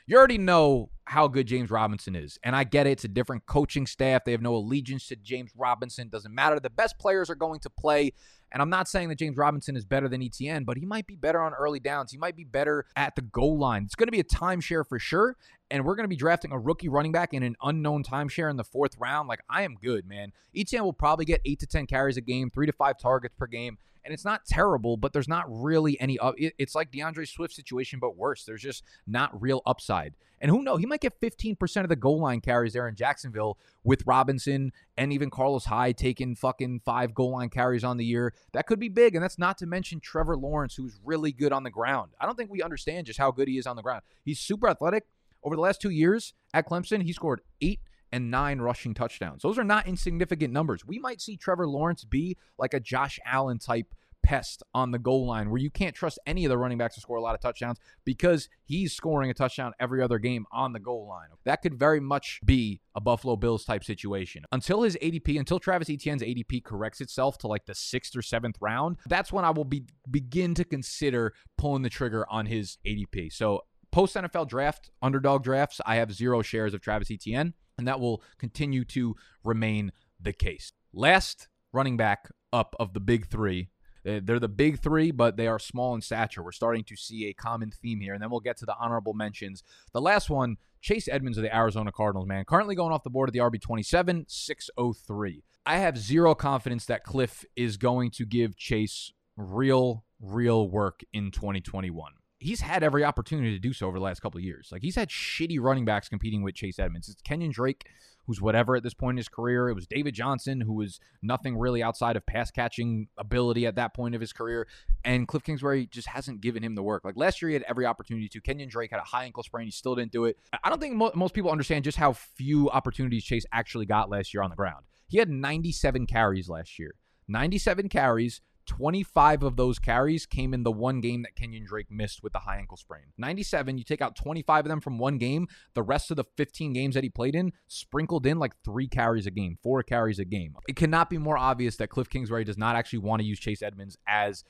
You 0.07 0.17
already 0.17 0.38
know 0.38 0.91
how 1.05 1.27
good 1.27 1.47
James 1.47 1.71
Robinson 1.71 2.15
is. 2.15 2.38
And 2.43 2.55
I 2.55 2.63
get 2.63 2.85
it. 2.85 2.91
It's 2.91 3.03
a 3.03 3.07
different 3.07 3.45
coaching 3.47 3.88
staff. 3.88 4.24
They 4.24 4.31
have 4.33 4.41
no 4.41 4.55
allegiance 4.55 5.07
to 5.07 5.15
James 5.15 5.51
Robinson. 5.55 6.09
Doesn't 6.09 6.33
matter. 6.33 6.59
The 6.59 6.69
best 6.69 7.00
players 7.00 7.29
are 7.29 7.35
going 7.35 7.59
to 7.62 7.69
play. 7.69 8.13
And 8.51 8.62
I'm 8.62 8.69
not 8.69 8.88
saying 8.88 9.09
that 9.09 9.17
James 9.17 9.35
Robinson 9.35 9.75
is 9.75 9.83
better 9.83 10.07
than 10.07 10.21
Etienne, 10.21 10.63
but 10.63 10.77
he 10.77 10.85
might 10.85 11.07
be 11.07 11.15
better 11.15 11.41
on 11.41 11.53
early 11.53 11.79
downs. 11.79 12.12
He 12.12 12.17
might 12.17 12.35
be 12.35 12.43
better 12.43 12.85
at 12.95 13.15
the 13.15 13.24
goal 13.24 13.57
line. 13.57 13.83
It's 13.83 13.95
going 13.95 14.07
to 14.07 14.12
be 14.12 14.19
a 14.19 14.24
timeshare 14.24 14.88
for 14.88 15.00
sure. 15.00 15.35
And 15.71 15.83
we're 15.83 15.95
going 15.95 16.05
to 16.05 16.09
be 16.09 16.15
drafting 16.15 16.51
a 16.51 16.59
rookie 16.59 16.89
running 16.89 17.12
back 17.12 17.33
in 17.33 17.41
an 17.41 17.55
unknown 17.63 18.03
timeshare 18.03 18.50
in 18.50 18.57
the 18.57 18.63
fourth 18.63 18.95
round. 19.00 19.27
Like, 19.27 19.41
I 19.50 19.63
am 19.63 19.75
good, 19.75 20.07
man. 20.07 20.31
Etienne 20.55 20.83
will 20.83 20.93
probably 20.93 21.25
get 21.25 21.41
eight 21.45 21.59
to 21.59 21.67
10 21.67 21.88
carries 21.88 22.17
a 22.17 22.21
game, 22.21 22.51
three 22.51 22.67
to 22.67 22.74
five 22.74 23.00
targets 23.00 23.33
per 23.38 23.47
game 23.47 23.79
and 24.05 24.13
it's 24.13 24.24
not 24.24 24.45
terrible, 24.45 24.97
but 24.97 25.12
there's 25.12 25.27
not 25.27 25.45
really 25.50 26.00
any. 26.00 26.17
Up- 26.19 26.35
it's 26.38 26.75
like 26.75 26.91
D'Andre 26.91 27.25
Swift 27.25 27.53
situation, 27.53 28.00
but 28.00 28.15
worse. 28.15 28.43
There's 28.45 28.62
just 28.62 28.83
not 29.07 29.41
real 29.41 29.62
upside. 29.65 30.15
And 30.39 30.51
who 30.51 30.62
knows? 30.62 30.79
He 30.79 30.85
might 30.85 31.01
get 31.01 31.19
15% 31.19 31.83
of 31.83 31.89
the 31.89 31.95
goal 31.95 32.19
line 32.19 32.41
carries 32.41 32.74
there 32.74 32.88
in 32.88 32.95
Jacksonville 32.95 33.57
with 33.83 34.03
Robinson 34.05 34.71
and 34.97 35.12
even 35.12 35.29
Carlos 35.29 35.65
Hyde 35.65 35.97
taking 35.97 36.35
fucking 36.35 36.81
five 36.85 37.13
goal 37.13 37.31
line 37.31 37.50
carries 37.50 37.83
on 37.83 37.97
the 37.97 38.05
year. 38.05 38.33
That 38.53 38.67
could 38.67 38.79
be 38.79 38.89
big. 38.89 39.15
And 39.15 39.24
that's 39.24 39.39
not 39.39 39.57
to 39.59 39.65
mention 39.65 40.00
Trevor 40.00 40.38
Lawrence, 40.38 40.75
who's 40.75 41.00
really 41.03 41.31
good 41.31 41.51
on 41.51 41.63
the 41.63 41.71
ground. 41.71 42.12
I 42.19 42.25
don't 42.25 42.35
think 42.35 42.51
we 42.51 42.62
understand 42.62 43.07
just 43.07 43.19
how 43.19 43.31
good 43.31 43.47
he 43.47 43.57
is 43.57 43.65
on 43.65 43.75
the 43.75 43.81
ground. 43.81 44.03
He's 44.24 44.39
super 44.39 44.69
athletic. 44.69 45.05
Over 45.43 45.55
the 45.55 45.62
last 45.62 45.79
two 45.79 45.91
years 45.91 46.33
at 46.53 46.67
Clemson, 46.67 47.03
he 47.03 47.13
scored 47.13 47.41
eight 47.62 47.79
and 48.15 48.31
nine 48.31 48.60
rushing 48.60 48.93
touchdowns. 48.93 49.41
Those 49.41 49.60
are 49.60 49.63
not 49.65 49.88
insignificant 49.88 50.53
numbers. 50.53 50.86
We 50.86 51.00
might 51.00 51.19
see 51.19 51.36
Trevor 51.36 51.67
Lawrence 51.67 52.05
be 52.05 52.38
like 52.57 52.74
a 52.74 52.79
Josh 52.79 53.19
Allen 53.25 53.60
type 53.60 53.93
pest 54.24 54.63
on 54.74 54.91
the 54.91 54.98
goal 54.98 55.27
line 55.27 55.50
where 55.50 55.60
you 55.60 55.69
can't 55.69 55.93
trust 55.93 56.17
any 56.25 56.45
of 56.45 56.50
the 56.50 56.57
running 56.57 56.77
backs 56.77 56.95
to 56.95 57.01
score 57.01 57.17
a 57.17 57.22
lot 57.22 57.36
of 57.36 57.41
touchdowns 57.41 57.77
because 58.05 58.48
he's 58.63 58.93
scoring 58.93 59.29
a 59.29 59.34
touchdown 59.34 59.74
every 59.81 60.01
other 60.01 60.17
game 60.17 60.45
on 60.50 60.72
the 60.72 60.79
goal 60.79 61.05
line. 61.10 61.27
That 61.43 61.62
could 61.62 61.77
very 61.77 62.00
much 62.00 62.39
be 62.45 62.79
a 62.95 63.01
Buffalo 63.01 63.36
Bills 63.36 63.65
type 63.65 63.84
situation. 63.84 64.45
Until 64.53 64.84
his 64.84 64.95
ADP, 65.01 65.38
until 65.38 65.60
Travis 65.60 65.89
Etienne's 65.89 66.24
ADP 66.24 66.63
corrects 66.63 67.01
itself 67.01 67.38
to 67.39 67.48
like 67.48 67.65
the 67.65 67.75
sixth 67.75 68.15
or 68.15 68.22
seventh 68.22 68.55
round, 68.62 68.95
that's 69.07 69.34
when 69.34 69.43
I 69.43 69.50
will 69.50 69.65
be 69.65 69.84
begin 70.10 70.55
to 70.55 70.63
consider 70.63 71.34
pulling 71.57 71.81
the 71.81 71.89
trigger 71.89 72.25
on 72.29 72.45
his 72.45 72.77
ADP. 72.88 73.34
So 73.34 73.65
post 73.91 74.15
NFL 74.15 74.48
draft, 74.48 74.89
underdog 75.01 75.43
drafts, 75.43 75.81
I 75.86 75.98
have 75.98 76.13
zero 76.13 76.41
shares 76.41 76.74
of 76.74 76.79
Travis 76.79 77.12
Etienne 77.12 77.53
and 77.77 77.88
that 77.88 78.00
will 78.00 78.22
continue 78.38 78.84
to 78.86 79.15
remain 79.44 79.91
the 80.20 80.34
case. 80.34 80.72
Last 80.94 81.48
running 81.74 81.98
back 81.98 82.32
up 82.53 82.75
of 82.79 82.94
the 82.94 83.00
big 83.00 83.27
three. 83.27 83.70
Uh, 84.08 84.20
they're 84.24 84.39
the 84.39 84.48
big 84.48 84.79
three, 84.79 85.12
but 85.12 85.36
they 85.36 85.48
are 85.48 85.60
small 85.60 85.96
in 85.96 86.01
stature. 86.01 86.44
We're 86.44 86.51
starting 86.51 86.84
to 86.86 86.96
see 86.96 87.27
a 87.27 87.34
common 87.34 87.72
theme 87.72 88.00
here, 88.00 88.13
and 88.13 88.22
then 88.22 88.29
we'll 88.29 88.39
get 88.39 88.58
to 88.58 88.65
the 88.65 88.75
honorable 88.79 89.13
mentions. 89.13 89.63
The 89.94 90.01
last 90.01 90.29
one, 90.29 90.58
Chase 90.82 91.08
Edmonds 91.08 91.38
of 91.38 91.44
the 91.44 91.55
Arizona 91.55 91.91
Cardinals, 91.91 92.27
man, 92.27 92.46
currently 92.46 92.75
going 92.75 92.94
off 92.94 93.03
the 93.03 93.10
board 93.10 93.29
at 93.29 93.34
the 93.34 93.39
RB 93.39 93.60
27, 93.60 94.25
603. 94.27 95.44
I 95.65 95.77
have 95.77 95.98
zero 95.98 96.36
confidence 96.36 96.86
that 96.86 97.03
Cliff 97.03 97.44
is 97.55 97.77
going 97.77 98.12
to 98.12 98.25
give 98.25 98.55
Chase 98.55 99.12
real, 99.36 100.05
real 100.20 100.70
work 100.70 101.01
in 101.12 101.32
2021 101.32 102.13
he's 102.46 102.62
had 102.62 102.84
every 102.84 103.04
opportunity 103.04 103.52
to 103.52 103.60
do 103.60 103.74
so 103.74 103.88
over 103.88 103.98
the 103.98 104.04
last 104.04 104.22
couple 104.22 104.38
of 104.38 104.44
years. 104.44 104.70
Like 104.72 104.84
he's 104.84 104.96
had 104.96 105.10
shitty 105.10 105.60
running 105.60 105.84
backs 105.84 106.08
competing 106.08 106.44
with 106.44 106.56
Chase 106.56 106.78
Edmonds. 106.78 107.10
It's 107.10 107.22
Kenyon 107.22 107.52
Drake, 107.52 107.88
who's 108.28 108.40
whatever 108.40 108.75
at 108.75 108.84
this 108.84 108.94
point 108.94 109.16
in 109.16 109.18
his 109.18 109.28
career. 109.28 109.68
It 109.68 109.74
was 109.74 109.88
David 109.88 110.14
Johnson, 110.14 110.62
who 110.62 110.74
was 110.74 111.00
nothing 111.24 111.58
really 111.58 111.82
outside 111.82 112.16
of 112.16 112.25
pass 112.25 112.52
catching 112.52 113.08
ability 113.18 113.66
at 113.66 113.75
that 113.75 113.96
point 113.96 114.14
of 114.14 114.22
his 114.22 114.32
career. 114.32 114.68
And 115.04 115.28
Cliff 115.28 115.44
Kingsbury 115.44 115.88
just 115.88 116.08
hasn't 116.08 116.42
given 116.42 116.64
him 116.64 116.75
the 116.75 116.84
work. 116.84 117.04
Like 117.04 117.18
last 117.18 117.42
year, 117.42 117.50
he 117.50 117.54
had 117.54 117.64
every 117.64 117.86
opportunity 117.88 118.30
to. 118.30 118.42
Kenyon 118.42 118.70
Drake 118.70 118.92
had 118.92 119.00
a 119.00 119.04
high 119.04 119.25
ankle 119.25 119.44
sprain. 119.44 119.66
He 119.66 119.72
still 119.72 119.96
didn't 119.96 120.12
do 120.12 120.25
it. 120.25 120.38
I 120.64 120.70
don't 120.70 120.80
think 120.80 120.96
mo- 120.96 121.12
most 121.16 121.34
people 121.34 121.50
understand 121.50 121.84
just 121.84 121.98
how 121.98 122.14
few 122.14 122.70
opportunities 122.70 123.24
Chase 123.24 123.46
actually 123.52 123.88
got 123.88 124.10
last 124.10 124.34
year 124.34 124.44
on 124.44 124.52
the 124.52 124.56
ground. 124.56 124.86
He 125.08 125.18
had 125.18 125.30
97 125.30 126.06
carries 126.06 126.48
last 126.48 126.78
year. 126.78 126.94
97 127.28 127.90
carries, 127.90 128.42
25 128.65 129.43
of 129.43 129.55
those 129.55 129.79
carries 129.79 130.25
came 130.25 130.53
in 130.53 130.63
the 130.63 130.72
one 130.72 131.01
game 131.01 131.22
that 131.24 131.36
Kenyon 131.36 131.65
Drake 131.65 131.91
missed 131.91 132.24
with 132.24 132.34
the 132.34 132.39
high 132.39 132.57
ankle 132.57 132.77
sprain. 132.77 133.03
97, 133.17 133.77
you 133.77 133.84
take 133.84 134.01
out 134.01 134.15
25 134.15 134.65
of 134.65 134.69
them 134.69 134.81
from 134.81 134.98
one 134.98 135.17
game. 135.17 135.48
The 135.74 135.84
rest 135.84 136.12
of 136.12 136.17
the 136.17 136.25
15 136.38 136.74
games 136.74 136.95
that 136.95 137.03
he 137.03 137.10
played 137.10 137.36
in 137.36 137.51
sprinkled 137.67 138.25
in 138.25 138.39
like 138.39 138.53
three 138.63 138.88
carries 138.88 139.27
a 139.27 139.31
game, 139.31 139.57
four 139.62 139.84
carries 139.84 140.19
a 140.19 140.25
game. 140.25 140.55
It 140.67 140.75
cannot 140.75 141.10
be 141.10 141.17
more 141.17 141.38
obvious 141.38 141.77
that 141.77 141.89
Cliff 141.89 142.10
Kingsbury 142.10 142.43
does 142.43 142.57
not 142.57 142.75
actually 142.75 143.00
want 143.00 143.22
to 143.22 143.25
use 143.25 143.39
Chase 143.39 143.62
Edmonds 143.62 143.98
as 144.07 144.43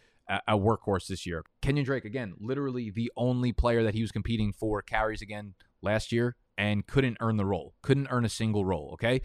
a 0.47 0.57
workhorse 0.57 1.07
this 1.07 1.25
year. 1.25 1.43
Kenyon 1.61 1.85
Drake, 1.85 2.05
again, 2.05 2.33
literally 2.39 2.89
the 2.89 3.11
only 3.15 3.51
player 3.51 3.83
that 3.83 3.93
he 3.93 4.01
was 4.01 4.11
competing 4.11 4.51
for 4.53 4.81
carries 4.81 5.21
again 5.21 5.53
last 5.81 6.11
year 6.11 6.35
and 6.57 6.87
couldn't 6.87 7.17
earn 7.19 7.37
the 7.37 7.45
role, 7.45 7.75
couldn't 7.81 8.07
earn 8.09 8.25
a 8.25 8.29
single 8.29 8.65
role. 8.65 8.91
Okay. 8.93 9.21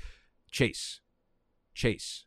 Chase, 0.51 1.01
Chase, 1.75 2.25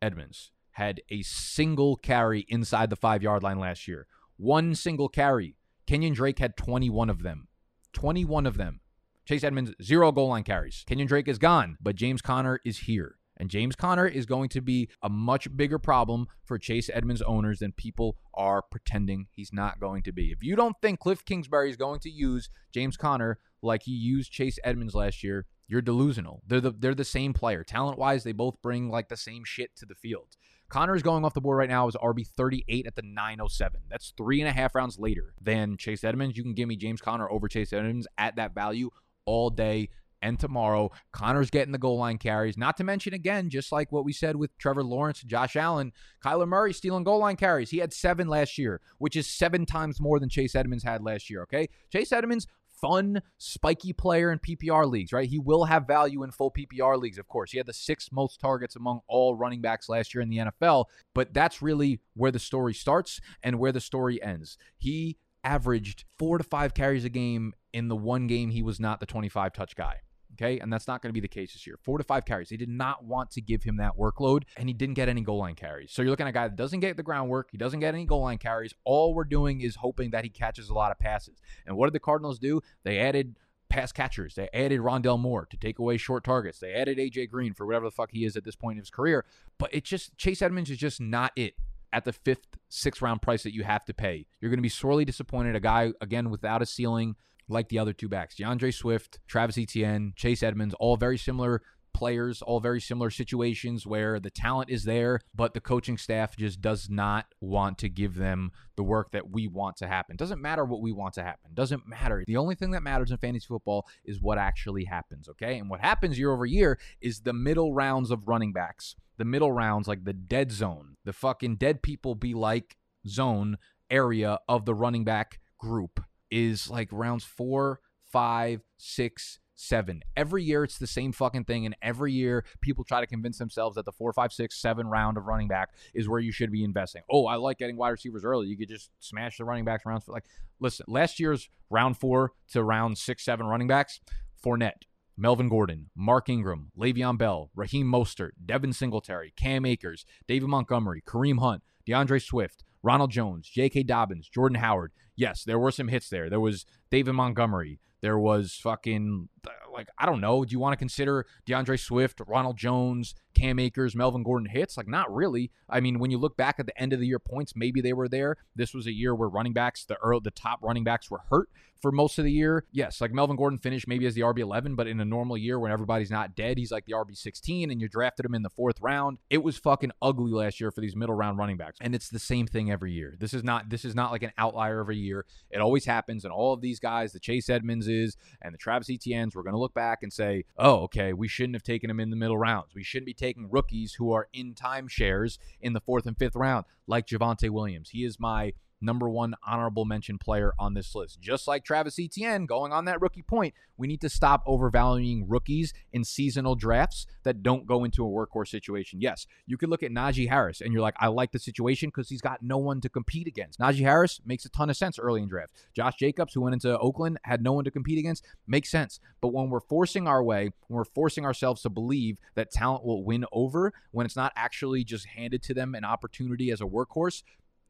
Edmonds, 0.00 0.52
had 0.74 1.00
a 1.10 1.22
single 1.22 1.96
carry 1.96 2.46
inside 2.48 2.90
the 2.90 2.96
five 2.96 3.22
yard 3.22 3.42
line 3.42 3.58
last 3.58 3.88
year. 3.88 4.06
One 4.36 4.74
single 4.74 5.08
carry. 5.08 5.56
Kenyon 5.86 6.14
Drake 6.14 6.38
had 6.38 6.56
21 6.56 7.10
of 7.10 7.22
them. 7.22 7.48
21 7.92 8.46
of 8.46 8.56
them. 8.56 8.80
Chase 9.24 9.44
Edmonds, 9.44 9.72
zero 9.82 10.12
goal 10.12 10.28
line 10.28 10.42
carries. 10.42 10.84
Kenyon 10.86 11.08
Drake 11.08 11.28
is 11.28 11.38
gone, 11.38 11.78
but 11.80 11.96
James 11.96 12.20
Conner 12.20 12.60
is 12.64 12.80
here. 12.80 13.16
And 13.36 13.50
James 13.50 13.74
Conner 13.74 14.06
is 14.06 14.26
going 14.26 14.48
to 14.50 14.60
be 14.60 14.88
a 15.02 15.08
much 15.08 15.54
bigger 15.56 15.78
problem 15.78 16.26
for 16.44 16.58
Chase 16.58 16.90
Edmonds 16.92 17.22
owners 17.22 17.58
than 17.58 17.72
people 17.72 18.16
are 18.34 18.62
pretending 18.62 19.26
he's 19.30 19.52
not 19.52 19.80
going 19.80 20.02
to 20.02 20.12
be. 20.12 20.30
If 20.30 20.42
you 20.42 20.54
don't 20.56 20.76
think 20.80 21.00
Cliff 21.00 21.24
Kingsbury 21.24 21.70
is 21.70 21.76
going 21.76 22.00
to 22.00 22.10
use 22.10 22.48
James 22.72 22.96
Conner 22.96 23.38
like 23.62 23.84
he 23.84 23.92
used 23.92 24.30
Chase 24.30 24.58
Edmonds 24.62 24.94
last 24.94 25.24
year, 25.24 25.46
you're 25.66 25.82
delusional. 25.82 26.42
They're 26.46 26.60
the 26.60 26.70
they're 26.70 26.94
the 26.94 27.04
same 27.04 27.32
player. 27.32 27.64
Talent 27.64 27.98
wise, 27.98 28.22
they 28.22 28.32
both 28.32 28.60
bring 28.62 28.90
like 28.90 29.08
the 29.08 29.16
same 29.16 29.44
shit 29.44 29.74
to 29.76 29.86
the 29.86 29.94
field. 29.94 30.36
Conner 30.74 30.96
is 30.96 31.04
going 31.04 31.24
off 31.24 31.34
the 31.34 31.40
board 31.40 31.56
right 31.56 31.68
now 31.68 31.86
as 31.86 31.94
RB 31.94 32.26
38 32.26 32.84
at 32.88 32.96
the 32.96 33.02
907. 33.02 33.82
That's 33.88 34.12
three 34.16 34.40
and 34.40 34.48
a 34.48 34.52
half 34.52 34.74
rounds 34.74 34.98
later 34.98 35.32
than 35.40 35.76
Chase 35.76 36.02
Edmonds. 36.02 36.36
You 36.36 36.42
can 36.42 36.52
give 36.52 36.66
me 36.66 36.74
James 36.74 37.00
Conner 37.00 37.30
over 37.30 37.46
Chase 37.46 37.72
Edmonds 37.72 38.08
at 38.18 38.34
that 38.34 38.56
value 38.56 38.90
all 39.24 39.50
day 39.50 39.90
and 40.20 40.36
tomorrow. 40.36 40.90
Conner's 41.12 41.48
getting 41.48 41.70
the 41.70 41.78
goal 41.78 41.98
line 41.98 42.18
carries. 42.18 42.58
Not 42.58 42.76
to 42.78 42.84
mention, 42.84 43.14
again, 43.14 43.50
just 43.50 43.70
like 43.70 43.92
what 43.92 44.04
we 44.04 44.12
said 44.12 44.34
with 44.34 44.50
Trevor 44.58 44.82
Lawrence 44.82 45.22
Josh 45.22 45.54
Allen, 45.54 45.92
Kyler 46.24 46.48
Murray 46.48 46.72
stealing 46.72 47.04
goal 47.04 47.20
line 47.20 47.36
carries. 47.36 47.70
He 47.70 47.78
had 47.78 47.92
seven 47.92 48.26
last 48.26 48.58
year, 48.58 48.80
which 48.98 49.14
is 49.14 49.28
seven 49.28 49.66
times 49.66 50.00
more 50.00 50.18
than 50.18 50.28
Chase 50.28 50.56
Edmonds 50.56 50.82
had 50.82 51.04
last 51.04 51.30
year. 51.30 51.42
Okay. 51.42 51.68
Chase 51.92 52.10
Edmonds, 52.10 52.48
fun, 52.84 53.22
spiky 53.38 53.94
player 53.94 54.30
in 54.30 54.38
PPR 54.38 54.90
leagues, 54.90 55.12
right? 55.12 55.28
He 55.28 55.38
will 55.38 55.64
have 55.64 55.86
value 55.86 56.22
in 56.22 56.32
full 56.32 56.50
PPR 56.52 57.00
leagues, 57.00 57.16
of 57.16 57.28
course. 57.28 57.52
He 57.52 57.56
had 57.56 57.66
the 57.66 57.72
sixth 57.72 58.10
most 58.12 58.40
targets 58.40 58.76
among 58.76 59.00
all 59.08 59.34
running 59.34 59.62
backs 59.62 59.88
last 59.88 60.14
year 60.14 60.20
in 60.20 60.28
the 60.28 60.36
NFL, 60.38 60.84
but 61.14 61.32
that's 61.32 61.62
really 61.62 62.00
where 62.14 62.30
the 62.30 62.38
story 62.38 62.74
starts 62.74 63.20
and 63.42 63.58
where 63.58 63.72
the 63.72 63.80
story 63.80 64.22
ends. 64.22 64.58
He 64.76 65.16
averaged 65.42 66.04
four 66.18 66.36
to 66.36 66.44
five 66.44 66.74
carries 66.74 67.06
a 67.06 67.08
game 67.08 67.54
in 67.72 67.88
the 67.88 67.96
one 67.96 68.26
game 68.26 68.50
he 68.50 68.62
was 68.62 68.78
not 68.78 69.00
the 69.00 69.06
25 69.06 69.54
touch 69.54 69.74
guy. 69.74 70.00
Okay. 70.34 70.58
And 70.58 70.72
that's 70.72 70.86
not 70.86 71.02
going 71.02 71.10
to 71.10 71.14
be 71.14 71.20
the 71.20 71.28
case 71.28 71.52
this 71.52 71.66
year. 71.66 71.76
Four 71.82 71.98
to 71.98 72.04
five 72.04 72.24
carries. 72.24 72.48
They 72.48 72.56
did 72.56 72.68
not 72.68 73.04
want 73.04 73.30
to 73.32 73.40
give 73.40 73.62
him 73.62 73.76
that 73.76 73.96
workload, 73.96 74.42
and 74.56 74.68
he 74.68 74.72
didn't 74.72 74.94
get 74.94 75.08
any 75.08 75.20
goal 75.20 75.38
line 75.38 75.54
carries. 75.54 75.92
So 75.92 76.02
you're 76.02 76.10
looking 76.10 76.26
at 76.26 76.30
a 76.30 76.32
guy 76.32 76.48
that 76.48 76.56
doesn't 76.56 76.80
get 76.80 76.96
the 76.96 77.02
groundwork. 77.02 77.50
He 77.50 77.58
doesn't 77.58 77.80
get 77.80 77.94
any 77.94 78.04
goal 78.04 78.22
line 78.22 78.38
carries. 78.38 78.74
All 78.84 79.14
we're 79.14 79.24
doing 79.24 79.60
is 79.60 79.76
hoping 79.76 80.10
that 80.10 80.24
he 80.24 80.30
catches 80.30 80.68
a 80.68 80.74
lot 80.74 80.90
of 80.90 80.98
passes. 80.98 81.40
And 81.66 81.76
what 81.76 81.86
did 81.86 81.94
the 81.94 82.00
Cardinals 82.00 82.38
do? 82.38 82.60
They 82.82 82.98
added 82.98 83.36
pass 83.68 83.92
catchers. 83.92 84.34
They 84.34 84.48
added 84.54 84.80
Rondale 84.80 85.18
Moore 85.18 85.46
to 85.50 85.56
take 85.56 85.78
away 85.78 85.96
short 85.96 86.24
targets. 86.24 86.58
They 86.58 86.72
added 86.72 86.98
AJ 86.98 87.30
Green 87.30 87.54
for 87.54 87.66
whatever 87.66 87.86
the 87.86 87.90
fuck 87.90 88.10
he 88.12 88.24
is 88.24 88.36
at 88.36 88.44
this 88.44 88.56
point 88.56 88.76
in 88.76 88.82
his 88.82 88.90
career. 88.90 89.24
But 89.58 89.74
it 89.74 89.84
just 89.84 90.16
Chase 90.16 90.42
Edmonds 90.42 90.70
is 90.70 90.78
just 90.78 91.00
not 91.00 91.32
it 91.36 91.54
at 91.92 92.04
the 92.04 92.12
fifth, 92.12 92.58
sixth 92.68 93.02
round 93.02 93.22
price 93.22 93.42
that 93.44 93.54
you 93.54 93.64
have 93.64 93.84
to 93.86 93.94
pay. 93.94 94.26
You're 94.40 94.50
going 94.50 94.58
to 94.58 94.62
be 94.62 94.68
sorely 94.68 95.04
disappointed. 95.04 95.56
A 95.56 95.60
guy 95.60 95.92
again 96.00 96.30
without 96.30 96.62
a 96.62 96.66
ceiling 96.66 97.16
like 97.48 97.68
the 97.68 97.78
other 97.78 97.92
two 97.92 98.08
backs, 98.08 98.36
D'Andre 98.36 98.70
Swift, 98.70 99.18
Travis 99.26 99.58
Etienne, 99.58 100.12
Chase 100.16 100.42
Edmonds, 100.42 100.74
all 100.78 100.96
very 100.96 101.18
similar 101.18 101.62
players, 101.94 102.42
all 102.42 102.60
very 102.60 102.80
similar 102.80 103.08
situations 103.08 103.86
where 103.86 104.20
the 104.20 104.30
talent 104.30 104.68
is 104.68 104.84
there, 104.84 105.20
but 105.34 105.54
the 105.54 105.60
coaching 105.60 105.96
staff 105.96 106.36
just 106.36 106.60
does 106.60 106.90
not 106.90 107.26
want 107.40 107.78
to 107.78 107.88
give 107.88 108.16
them 108.16 108.50
the 108.76 108.82
work 108.82 109.12
that 109.12 109.30
we 109.30 109.46
want 109.46 109.76
to 109.76 109.86
happen. 109.86 110.16
Doesn't 110.16 110.42
matter 110.42 110.64
what 110.64 110.82
we 110.82 110.92
want 110.92 111.14
to 111.14 111.22
happen. 111.22 111.52
Doesn't 111.54 111.86
matter. 111.86 112.24
The 112.26 112.36
only 112.36 112.56
thing 112.56 112.72
that 112.72 112.82
matters 112.82 113.10
in 113.10 113.16
fantasy 113.16 113.46
football 113.46 113.86
is 114.04 114.20
what 114.20 114.36
actually 114.36 114.84
happens, 114.84 115.28
okay? 115.28 115.58
And 115.58 115.70
what 115.70 115.80
happens 115.80 116.18
year 116.18 116.32
over 116.32 116.44
year 116.44 116.78
is 117.00 117.20
the 117.20 117.32
middle 117.32 117.72
rounds 117.72 118.10
of 118.10 118.28
running 118.28 118.52
backs. 118.52 118.96
The 119.16 119.24
middle 119.24 119.52
rounds, 119.52 119.86
like 119.86 120.04
the 120.04 120.12
dead 120.12 120.50
zone, 120.50 120.96
the 121.04 121.12
fucking 121.12 121.56
dead 121.56 121.82
people 121.82 122.16
be 122.16 122.34
like 122.34 122.76
zone 123.06 123.58
area 123.88 124.40
of 124.48 124.64
the 124.64 124.74
running 124.74 125.04
back 125.04 125.38
group 125.58 126.00
is 126.34 126.68
like 126.68 126.88
rounds 126.90 127.22
four, 127.22 127.78
five, 128.10 128.60
six, 128.76 129.38
seven. 129.54 130.02
Every 130.16 130.42
year 130.42 130.64
it's 130.64 130.78
the 130.78 130.86
same 130.86 131.12
fucking 131.12 131.44
thing, 131.44 131.64
and 131.64 131.76
every 131.80 132.12
year 132.12 132.44
people 132.60 132.82
try 132.82 133.00
to 133.00 133.06
convince 133.06 133.38
themselves 133.38 133.76
that 133.76 133.84
the 133.84 133.92
four, 133.92 134.12
five, 134.12 134.32
six, 134.32 134.60
seven 134.60 134.88
round 134.88 135.16
of 135.16 135.26
running 135.26 135.46
back 135.46 135.70
is 135.94 136.08
where 136.08 136.18
you 136.18 136.32
should 136.32 136.50
be 136.50 136.64
investing. 136.64 137.02
Oh, 137.08 137.26
I 137.26 137.36
like 137.36 137.58
getting 137.58 137.76
wide 137.76 137.90
receivers 137.90 138.24
early. 138.24 138.48
You 138.48 138.56
could 138.56 138.68
just 138.68 138.90
smash 138.98 139.38
the 139.38 139.44
running 139.44 139.64
backs 139.64 139.86
rounds 139.86 140.04
for 140.04 140.12
like 140.12 140.24
listen, 140.58 140.86
last 140.88 141.20
year's 141.20 141.48
round 141.70 141.96
four 141.98 142.32
to 142.50 142.64
round 142.64 142.98
six, 142.98 143.24
seven 143.24 143.46
running 143.46 143.68
backs, 143.68 144.00
Fournette. 144.44 144.82
Melvin 145.16 145.48
Gordon, 145.48 145.90
Mark 145.94 146.28
Ingram, 146.28 146.72
Le'Veon 146.76 147.16
Bell, 147.16 147.48
Raheem 147.54 147.86
Mostert, 147.86 148.32
Devin 148.44 148.72
Singletary, 148.72 149.32
Cam 149.36 149.64
Akers, 149.64 150.04
David 150.26 150.48
Montgomery, 150.48 151.04
Kareem 151.06 151.38
Hunt, 151.38 151.62
D'Andre 151.86 152.18
Swift, 152.18 152.64
Ronald 152.84 153.10
Jones, 153.10 153.48
J.K. 153.48 153.84
Dobbins, 153.84 154.28
Jordan 154.28 154.58
Howard. 154.58 154.92
Yes, 155.16 155.42
there 155.42 155.58
were 155.58 155.70
some 155.70 155.88
hits 155.88 156.08
there. 156.10 156.28
There 156.28 156.40
was 156.40 156.66
David 156.90 157.14
Montgomery. 157.14 157.80
There 158.02 158.18
was 158.18 158.54
fucking 158.62 159.30
like 159.72 159.88
I 159.98 160.04
don't 160.04 160.20
know. 160.20 160.44
Do 160.44 160.52
you 160.52 160.58
want 160.58 160.74
to 160.74 160.78
consider 160.78 161.24
D'Andre 161.46 161.78
Swift, 161.78 162.20
Ronald 162.26 162.58
Jones, 162.58 163.14
Cam 163.34 163.58
Akers, 163.58 163.94
Melvin 163.94 164.22
Gordon 164.22 164.48
hits? 164.48 164.76
Like 164.76 164.88
not 164.88 165.12
really. 165.14 165.50
I 165.68 165.80
mean, 165.80 165.98
when 165.98 166.10
you 166.10 166.18
look 166.18 166.36
back 166.36 166.56
at 166.58 166.66
the 166.66 166.80
end 166.80 166.92
of 166.92 167.00
the 167.00 167.06
year 167.06 167.18
points, 167.18 167.54
maybe 167.56 167.80
they 167.80 167.92
were 167.92 168.08
there. 168.08 168.36
This 168.54 168.74
was 168.74 168.86
a 168.86 168.92
year 168.92 169.14
where 169.14 169.28
running 169.28 169.52
backs, 169.52 169.84
the 169.84 169.96
early, 169.96 170.20
the 170.22 170.30
top 170.30 170.60
running 170.62 170.84
backs 170.84 171.10
were 171.10 171.22
hurt 171.30 171.48
for 171.84 171.92
most 171.92 172.18
of 172.18 172.24
the 172.24 172.32
year. 172.32 172.64
Yes, 172.72 173.02
like 173.02 173.12
Melvin 173.12 173.36
Gordon 173.36 173.58
finished 173.58 173.86
maybe 173.86 174.06
as 174.06 174.14
the 174.14 174.22
RB 174.22 174.38
11, 174.38 174.74
but 174.74 174.86
in 174.86 175.00
a 175.00 175.04
normal 175.04 175.36
year 175.36 175.60
when 175.60 175.70
everybody's 175.70 176.10
not 176.10 176.34
dead, 176.34 176.56
he's 176.56 176.72
like 176.72 176.86
the 176.86 176.94
RB 176.94 177.14
16, 177.14 177.70
and 177.70 177.78
you 177.78 177.88
drafted 177.90 178.24
him 178.24 178.34
in 178.34 178.42
the 178.42 178.48
fourth 178.48 178.80
round. 178.80 179.18
It 179.28 179.42
was 179.42 179.58
fucking 179.58 179.92
ugly 180.00 180.32
last 180.32 180.60
year 180.60 180.70
for 180.70 180.80
these 180.80 180.96
middle 180.96 181.14
round 181.14 181.36
running 181.36 181.58
backs, 181.58 181.76
and 181.82 181.94
it's 181.94 182.08
the 182.08 182.18
same 182.18 182.46
thing 182.46 182.70
every 182.70 182.92
year. 182.92 183.14
This 183.20 183.34
is 183.34 183.44
not 183.44 183.68
this 183.68 183.84
is 183.84 183.94
not 183.94 184.12
like 184.12 184.22
an 184.22 184.32
outlier 184.38 184.80
every 184.80 184.96
year. 184.96 185.26
It 185.50 185.58
always 185.58 185.84
happens, 185.84 186.24
and 186.24 186.32
all 186.32 186.54
of 186.54 186.62
these 186.62 186.80
guys, 186.80 187.12
the 187.12 187.20
Chase 187.20 187.50
Edmondses 187.50 188.16
and 188.40 188.54
the 188.54 188.58
Travis 188.58 188.88
Etienne's, 188.88 189.34
we're 189.34 189.42
going 189.42 189.54
to 189.54 189.60
look 189.60 189.74
back 189.74 189.98
and 190.02 190.10
say, 190.10 190.44
oh, 190.56 190.84
okay, 190.84 191.12
we 191.12 191.28
shouldn't 191.28 191.54
have 191.54 191.62
taken 191.62 191.90
him 191.90 192.00
in 192.00 192.08
the 192.08 192.16
middle 192.16 192.38
rounds. 192.38 192.74
We 192.74 192.82
shouldn't 192.82 193.06
be 193.06 193.12
taking 193.12 193.23
rookies 193.36 193.94
who 193.94 194.12
are 194.12 194.28
in 194.32 194.54
timeshares 194.54 195.38
in 195.60 195.72
the 195.72 195.80
fourth 195.80 196.06
and 196.06 196.18
fifth 196.18 196.36
round, 196.36 196.64
like 196.86 197.06
Javonte 197.06 197.50
Williams. 197.50 197.90
He 197.90 198.04
is 198.04 198.20
my 198.20 198.52
number 198.84 199.08
one 199.08 199.34
honorable 199.46 199.84
mention 199.84 200.18
player 200.18 200.52
on 200.58 200.74
this 200.74 200.94
list. 200.94 201.20
Just 201.20 201.48
like 201.48 201.64
Travis 201.64 201.98
Etienne, 201.98 202.46
going 202.46 202.72
on 202.72 202.84
that 202.84 203.00
rookie 203.00 203.22
point, 203.22 203.54
we 203.76 203.86
need 203.86 204.00
to 204.02 204.08
stop 204.08 204.42
overvaluing 204.46 205.26
rookies 205.28 205.72
in 205.92 206.04
seasonal 206.04 206.54
drafts 206.54 207.06
that 207.24 207.42
don't 207.42 207.66
go 207.66 207.84
into 207.84 208.04
a 208.04 208.08
workhorse 208.08 208.48
situation. 208.48 209.00
Yes, 209.00 209.26
you 209.46 209.56
could 209.56 209.68
look 209.68 209.82
at 209.82 209.90
Najee 209.90 210.28
Harris 210.28 210.60
and 210.60 210.72
you're 210.72 210.82
like, 210.82 210.94
I 210.98 211.08
like 211.08 211.32
the 211.32 211.38
situation 211.38 211.88
because 211.88 212.08
he's 212.08 212.20
got 212.20 212.42
no 212.42 212.58
one 212.58 212.80
to 212.82 212.88
compete 212.88 213.26
against. 213.26 213.58
Najee 213.58 213.80
Harris 213.80 214.20
makes 214.24 214.44
a 214.44 214.50
ton 214.50 214.70
of 214.70 214.76
sense 214.76 214.98
early 214.98 215.22
in 215.22 215.28
draft. 215.28 215.52
Josh 215.74 215.96
Jacobs, 215.96 216.34
who 216.34 216.42
went 216.42 216.54
into 216.54 216.78
Oakland, 216.78 217.18
had 217.24 217.42
no 217.42 217.52
one 217.52 217.64
to 217.64 217.70
compete 217.70 217.98
against, 217.98 218.24
makes 218.46 218.70
sense. 218.70 219.00
But 219.20 219.32
when 219.32 219.50
we're 219.50 219.60
forcing 219.60 220.06
our 220.06 220.22
way, 220.22 220.50
when 220.68 220.76
we're 220.76 220.84
forcing 220.84 221.24
ourselves 221.24 221.62
to 221.62 221.70
believe 221.70 222.18
that 222.34 222.50
talent 222.50 222.84
will 222.84 223.04
win 223.04 223.24
over, 223.32 223.72
when 223.90 224.06
it's 224.06 224.16
not 224.16 224.32
actually 224.36 224.84
just 224.84 225.06
handed 225.06 225.42
to 225.44 225.54
them 225.54 225.74
an 225.74 225.84
opportunity 225.84 226.50
as 226.50 226.60
a 226.60 226.64
workhorse, 226.64 227.22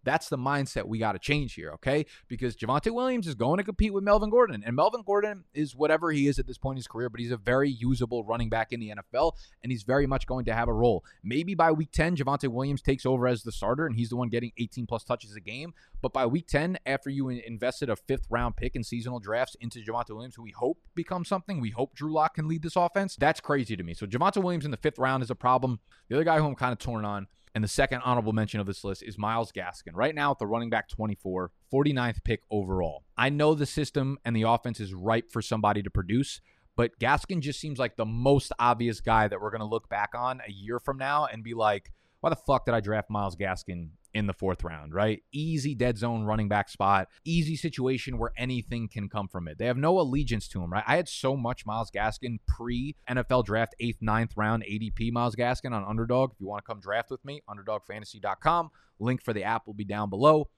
that's 0.04 0.28
the 0.28 0.38
mindset 0.38 0.86
we 0.86 0.98
got 0.98 1.12
to 1.12 1.18
change 1.18 1.54
here, 1.54 1.72
okay? 1.72 2.06
Because 2.28 2.56
Javonte 2.56 2.92
Williams 2.92 3.26
is 3.26 3.34
going 3.34 3.58
to 3.58 3.64
compete 3.64 3.92
with 3.92 4.04
Melvin 4.04 4.30
Gordon, 4.30 4.62
and 4.64 4.76
Melvin 4.76 5.02
Gordon 5.04 5.44
is 5.54 5.74
whatever 5.74 6.10
he 6.10 6.28
is 6.28 6.38
at 6.38 6.46
this 6.46 6.58
point 6.58 6.74
in 6.74 6.78
his 6.78 6.86
career, 6.86 7.08
but 7.08 7.20
he's 7.20 7.30
a 7.30 7.36
very 7.36 7.70
usable 7.70 8.24
running 8.24 8.48
back 8.48 8.72
in 8.72 8.80
the 8.80 8.92
NFL, 8.96 9.32
and 9.62 9.72
he's 9.72 9.82
very 9.82 10.06
much 10.06 10.26
going 10.26 10.44
to 10.44 10.54
have 10.54 10.68
a 10.68 10.72
role. 10.72 11.04
Maybe 11.22 11.54
by 11.54 11.72
week 11.72 11.90
10, 11.92 12.16
Javonte 12.16 12.48
Williams 12.48 12.82
takes 12.82 13.06
over 13.06 13.26
as 13.26 13.42
the 13.42 13.52
starter, 13.52 13.86
and 13.86 13.96
he's 13.96 14.10
the 14.10 14.16
one 14.16 14.28
getting 14.28 14.52
18 14.58 14.86
plus 14.86 15.04
touches 15.04 15.34
a 15.34 15.40
game. 15.40 15.74
But 16.02 16.12
by 16.12 16.26
week 16.26 16.46
10, 16.48 16.78
after 16.86 17.10
you 17.10 17.28
invested 17.28 17.88
a 17.88 17.96
fifth 17.96 18.26
round 18.28 18.56
pick 18.56 18.76
in 18.76 18.84
seasonal 18.84 19.20
drafts 19.20 19.56
into 19.60 19.80
Javonte 19.80 20.10
Williams, 20.10 20.34
who 20.34 20.42
we 20.42 20.50
hope 20.50 20.78
becomes 20.94 21.28
something, 21.28 21.60
we 21.60 21.70
hope 21.70 21.94
Drew 21.94 22.12
Lock 22.12 22.34
can 22.34 22.46
lead 22.46 22.62
this 22.62 22.76
offense. 22.76 23.16
That's 23.16 23.40
crazy 23.40 23.76
to 23.76 23.82
me. 23.82 23.94
So 23.94 24.06
Javonte 24.06 24.42
Williams 24.42 24.64
in 24.64 24.70
the 24.70 24.76
fifth 24.76 24.98
round 24.98 25.22
is 25.22 25.30
a 25.30 25.34
problem. 25.34 25.80
The 26.08 26.16
other 26.16 26.24
guy 26.24 26.38
who 26.38 26.46
I'm 26.46 26.54
kind 26.54 26.72
of 26.72 26.78
torn 26.78 27.04
on 27.04 27.26
and 27.54 27.62
the 27.62 27.68
second 27.68 28.02
honorable 28.04 28.32
mention 28.32 28.60
of 28.60 28.66
this 28.66 28.82
list 28.82 29.02
is 29.02 29.16
Myles 29.16 29.52
Gaskin. 29.52 29.92
Right 29.94 30.14
now 30.14 30.32
at 30.32 30.38
the 30.38 30.46
running 30.46 30.70
back 30.70 30.88
24, 30.88 31.52
49th 31.72 32.24
pick 32.24 32.40
overall. 32.50 33.04
I 33.16 33.28
know 33.28 33.54
the 33.54 33.66
system 33.66 34.18
and 34.24 34.34
the 34.34 34.42
offense 34.42 34.80
is 34.80 34.92
ripe 34.92 35.30
for 35.30 35.40
somebody 35.40 35.82
to 35.82 35.90
produce, 35.90 36.40
but 36.76 36.98
Gaskin 36.98 37.40
just 37.40 37.60
seems 37.60 37.78
like 37.78 37.96
the 37.96 38.04
most 38.04 38.52
obvious 38.58 39.00
guy 39.00 39.28
that 39.28 39.40
we're 39.40 39.50
going 39.50 39.60
to 39.60 39.66
look 39.66 39.88
back 39.88 40.10
on 40.16 40.40
a 40.46 40.50
year 40.50 40.80
from 40.80 40.98
now 40.98 41.26
and 41.26 41.44
be 41.44 41.54
like, 41.54 41.92
why 42.20 42.30
the 42.30 42.36
fuck 42.36 42.66
did 42.66 42.74
I 42.74 42.80
draft 42.80 43.10
Myles 43.10 43.36
Gaskin 43.36 43.90
in 44.14 44.26
the 44.26 44.32
fourth 44.32 44.62
round, 44.62 44.94
right? 44.94 45.22
Easy 45.32 45.74
dead 45.74 45.98
zone 45.98 46.22
running 46.24 46.48
back 46.48 46.68
spot, 46.68 47.08
easy 47.24 47.56
situation 47.56 48.16
where 48.16 48.32
anything 48.36 48.88
can 48.88 49.08
come 49.08 49.28
from 49.28 49.48
it. 49.48 49.58
They 49.58 49.66
have 49.66 49.76
no 49.76 49.98
allegiance 49.98 50.48
to 50.48 50.62
him, 50.62 50.72
right? 50.72 50.84
I 50.86 50.96
had 50.96 51.08
so 51.08 51.36
much 51.36 51.66
Myles 51.66 51.90
Gaskin 51.90 52.38
pre 52.46 52.96
NFL 53.10 53.44
draft, 53.44 53.74
eighth, 53.80 54.00
ninth 54.00 54.32
round 54.36 54.62
ADP 54.62 55.12
Myles 55.12 55.34
Gaskin 55.34 55.72
on 55.72 55.84
Underdog. 55.84 56.32
If 56.32 56.40
you 56.40 56.46
want 56.46 56.64
to 56.64 56.66
come 56.66 56.80
draft 56.80 57.10
with 57.10 57.24
me, 57.24 57.42
underdogfantasy.com. 57.48 58.70
Link 59.00 59.20
for 59.22 59.32
the 59.32 59.42
app 59.42 59.66
will 59.66 59.74
be 59.74 59.84
down 59.84 60.08
below. 60.08 60.48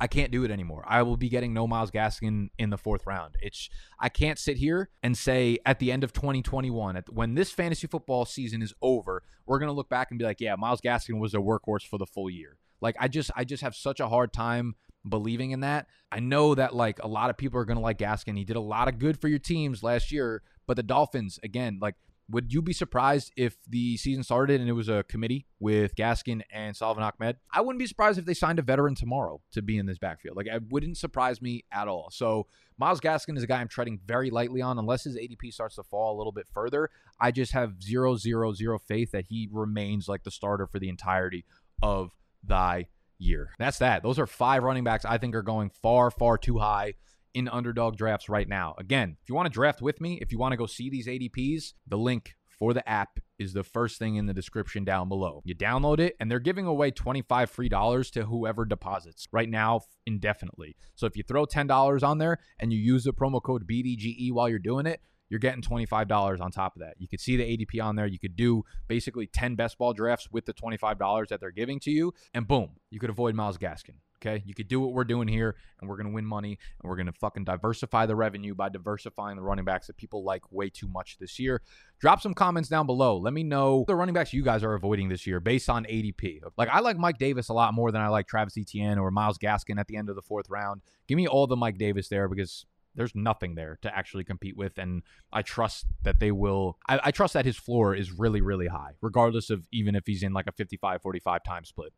I 0.00 0.08
can't 0.08 0.32
do 0.32 0.42
it 0.44 0.50
anymore. 0.50 0.84
I 0.88 1.02
will 1.02 1.16
be 1.16 1.28
getting 1.28 1.54
no 1.54 1.68
Myles 1.68 1.92
Gaskin 1.92 2.48
in 2.58 2.70
the 2.70 2.76
fourth 2.76 3.06
round. 3.06 3.36
It's 3.40 3.70
I 4.00 4.08
can't 4.08 4.38
sit 4.38 4.56
here 4.56 4.90
and 5.04 5.16
say 5.16 5.58
at 5.64 5.78
the 5.78 5.92
end 5.92 6.02
of 6.02 6.12
2021, 6.12 6.96
at, 6.96 7.12
when 7.12 7.34
this 7.34 7.52
fantasy 7.52 7.86
football 7.86 8.24
season 8.24 8.60
is 8.60 8.74
over, 8.82 9.22
we're 9.46 9.60
gonna 9.60 9.72
look 9.72 9.88
back 9.88 10.10
and 10.10 10.18
be 10.18 10.24
like, 10.24 10.40
yeah, 10.40 10.56
Myles 10.56 10.80
Gaskin 10.80 11.20
was 11.20 11.32
a 11.32 11.38
workhorse 11.38 11.86
for 11.86 11.98
the 11.98 12.06
full 12.06 12.28
year. 12.28 12.58
Like 12.80 12.96
I 12.98 13.08
just 13.08 13.30
I 13.36 13.44
just 13.44 13.62
have 13.62 13.74
such 13.74 14.00
a 14.00 14.08
hard 14.08 14.32
time 14.32 14.74
believing 15.08 15.50
in 15.50 15.60
that. 15.60 15.86
I 16.10 16.20
know 16.20 16.54
that 16.54 16.74
like 16.74 17.02
a 17.02 17.08
lot 17.08 17.30
of 17.30 17.36
people 17.36 17.58
are 17.60 17.64
going 17.64 17.76
to 17.76 17.82
like 17.82 17.98
Gaskin. 17.98 18.36
He 18.36 18.44
did 18.44 18.56
a 18.56 18.60
lot 18.60 18.88
of 18.88 18.98
good 18.98 19.20
for 19.20 19.28
your 19.28 19.38
teams 19.38 19.82
last 19.82 20.10
year, 20.10 20.42
but 20.66 20.76
the 20.76 20.82
Dolphins 20.82 21.38
again, 21.42 21.78
like 21.80 21.94
would 22.30 22.52
you 22.52 22.62
be 22.62 22.72
surprised 22.72 23.32
if 23.36 23.56
the 23.68 23.96
season 23.96 24.22
started 24.22 24.60
and 24.60 24.68
it 24.68 24.72
was 24.72 24.88
a 24.88 25.02
committee 25.04 25.46
with 25.60 25.94
Gaskin 25.94 26.42
and 26.50 26.74
Salvon 26.74 27.02
Ahmed? 27.02 27.36
I 27.52 27.60
wouldn't 27.60 27.78
be 27.78 27.86
surprised 27.86 28.18
if 28.18 28.24
they 28.24 28.34
signed 28.34 28.58
a 28.58 28.62
veteran 28.62 28.94
tomorrow 28.94 29.40
to 29.52 29.62
be 29.62 29.76
in 29.76 29.86
this 29.86 29.98
backfield. 29.98 30.36
Like, 30.36 30.46
it 30.46 30.62
wouldn't 30.70 30.96
surprise 30.96 31.42
me 31.42 31.64
at 31.70 31.86
all. 31.86 32.08
So, 32.10 32.46
Myles 32.78 33.00
Gaskin 33.00 33.36
is 33.36 33.42
a 33.42 33.46
guy 33.46 33.60
I'm 33.60 33.68
treading 33.68 34.00
very 34.04 34.30
lightly 34.30 34.62
on. 34.62 34.78
Unless 34.78 35.04
his 35.04 35.16
ADP 35.16 35.52
starts 35.52 35.76
to 35.76 35.82
fall 35.82 36.16
a 36.16 36.18
little 36.18 36.32
bit 36.32 36.48
further, 36.52 36.90
I 37.20 37.30
just 37.30 37.52
have 37.52 37.82
zero, 37.82 38.16
zero, 38.16 38.52
zero 38.52 38.78
faith 38.78 39.12
that 39.12 39.26
he 39.28 39.48
remains 39.52 40.08
like 40.08 40.24
the 40.24 40.30
starter 40.30 40.66
for 40.66 40.78
the 40.78 40.88
entirety 40.88 41.44
of 41.82 42.10
thy 42.46 42.88
year. 43.18 43.50
That's 43.58 43.78
that. 43.78 44.02
Those 44.02 44.18
are 44.18 44.26
five 44.26 44.62
running 44.62 44.84
backs 44.84 45.04
I 45.04 45.18
think 45.18 45.34
are 45.34 45.42
going 45.42 45.70
far, 45.70 46.10
far 46.10 46.38
too 46.38 46.58
high 46.58 46.94
in 47.34 47.48
underdog 47.48 47.96
drafts 47.96 48.28
right 48.28 48.48
now. 48.48 48.74
Again, 48.78 49.16
if 49.22 49.28
you 49.28 49.34
want 49.34 49.46
to 49.46 49.52
draft 49.52 49.82
with 49.82 50.00
me, 50.00 50.18
if 50.20 50.30
you 50.30 50.38
want 50.38 50.52
to 50.52 50.56
go 50.56 50.66
see 50.66 50.88
these 50.88 51.08
ADPs, 51.08 51.72
the 51.86 51.98
link 51.98 52.34
for 52.58 52.72
the 52.72 52.88
app 52.88 53.18
is 53.38 53.52
the 53.52 53.64
first 53.64 53.98
thing 53.98 54.14
in 54.14 54.26
the 54.26 54.32
description 54.32 54.84
down 54.84 55.08
below. 55.08 55.42
You 55.44 55.56
download 55.56 55.98
it 55.98 56.14
and 56.20 56.30
they're 56.30 56.38
giving 56.38 56.66
away 56.66 56.92
25 56.92 57.50
free 57.50 57.68
dollars 57.68 58.10
to 58.12 58.26
whoever 58.26 58.64
deposits 58.64 59.26
right 59.32 59.48
now 59.48 59.80
indefinitely. 60.06 60.76
So 60.94 61.06
if 61.06 61.16
you 61.16 61.24
throw 61.24 61.46
$10 61.46 62.02
on 62.02 62.18
there 62.18 62.38
and 62.60 62.72
you 62.72 62.78
use 62.78 63.04
the 63.04 63.12
promo 63.12 63.42
code 63.42 63.66
BDGE 63.68 64.32
while 64.32 64.48
you're 64.48 64.58
doing 64.60 64.86
it, 64.86 65.00
you're 65.34 65.40
getting 65.40 65.62
$25 65.62 66.40
on 66.40 66.52
top 66.52 66.76
of 66.76 66.80
that. 66.80 66.94
You 66.98 67.08
could 67.08 67.18
see 67.18 67.36
the 67.36 67.42
ADP 67.42 67.82
on 67.82 67.96
there. 67.96 68.06
You 68.06 68.20
could 68.20 68.36
do 68.36 68.62
basically 68.86 69.26
10 69.26 69.56
best 69.56 69.76
ball 69.78 69.92
drafts 69.92 70.28
with 70.30 70.46
the 70.46 70.54
$25 70.54 71.26
that 71.26 71.40
they're 71.40 71.50
giving 71.50 71.80
to 71.80 71.90
you, 71.90 72.14
and 72.32 72.46
boom, 72.46 72.76
you 72.90 73.00
could 73.00 73.10
avoid 73.10 73.34
Myles 73.34 73.58
Gaskin. 73.58 73.96
Okay. 74.24 74.42
You 74.46 74.54
could 74.54 74.68
do 74.68 74.80
what 74.80 74.92
we're 74.92 75.04
doing 75.04 75.28
here 75.28 75.54
and 75.80 75.90
we're 75.90 75.96
going 75.96 76.06
to 76.06 76.12
win 76.12 76.24
money 76.24 76.58
and 76.80 76.88
we're 76.88 76.96
going 76.96 77.06
to 77.06 77.12
fucking 77.12 77.44
diversify 77.44 78.06
the 78.06 78.16
revenue 78.16 78.54
by 78.54 78.70
diversifying 78.70 79.36
the 79.36 79.42
running 79.42 79.66
backs 79.66 79.86
that 79.88 79.98
people 79.98 80.24
like 80.24 80.50
way 80.50 80.70
too 80.70 80.88
much 80.88 81.18
this 81.18 81.38
year. 81.38 81.60
Drop 81.98 82.22
some 82.22 82.32
comments 82.32 82.70
down 82.70 82.86
below. 82.86 83.18
Let 83.18 83.34
me 83.34 83.42
know 83.42 83.84
the 83.86 83.94
running 83.94 84.14
backs 84.14 84.32
you 84.32 84.42
guys 84.42 84.64
are 84.64 84.72
avoiding 84.72 85.10
this 85.10 85.26
year 85.26 85.40
based 85.40 85.68
on 85.68 85.84
ADP. 85.84 86.40
Like, 86.56 86.70
I 86.70 86.80
like 86.80 86.96
Mike 86.96 87.18
Davis 87.18 87.50
a 87.50 87.52
lot 87.52 87.74
more 87.74 87.92
than 87.92 88.00
I 88.00 88.08
like 88.08 88.26
Travis 88.26 88.56
Etienne 88.56 88.98
or 88.98 89.10
Myles 89.10 89.36
Gaskin 89.36 89.78
at 89.78 89.88
the 89.88 89.96
end 89.96 90.08
of 90.08 90.16
the 90.16 90.22
fourth 90.22 90.48
round. 90.48 90.80
Give 91.06 91.16
me 91.16 91.26
all 91.26 91.46
the 91.46 91.56
Mike 91.56 91.76
Davis 91.76 92.08
there 92.08 92.26
because 92.26 92.64
there's 92.94 93.14
nothing 93.14 93.54
there 93.54 93.78
to 93.82 93.96
actually 93.96 94.24
compete 94.24 94.56
with. 94.56 94.78
And 94.78 95.02
I 95.32 95.42
trust 95.42 95.86
that 96.02 96.20
they 96.20 96.30
will, 96.30 96.78
I, 96.88 97.00
I, 97.04 97.10
trust 97.10 97.34
that 97.34 97.44
his 97.44 97.56
floor 97.56 97.94
is 97.94 98.12
really, 98.12 98.40
really 98.40 98.68
high, 98.68 98.92
regardless 99.00 99.50
of 99.50 99.66
even 99.72 99.94
if 99.94 100.06
he's 100.06 100.22
in 100.22 100.32
like 100.32 100.46
a 100.46 100.52
55 100.52 101.02
45 101.02 101.42
time 101.44 101.64
split. 101.64 101.92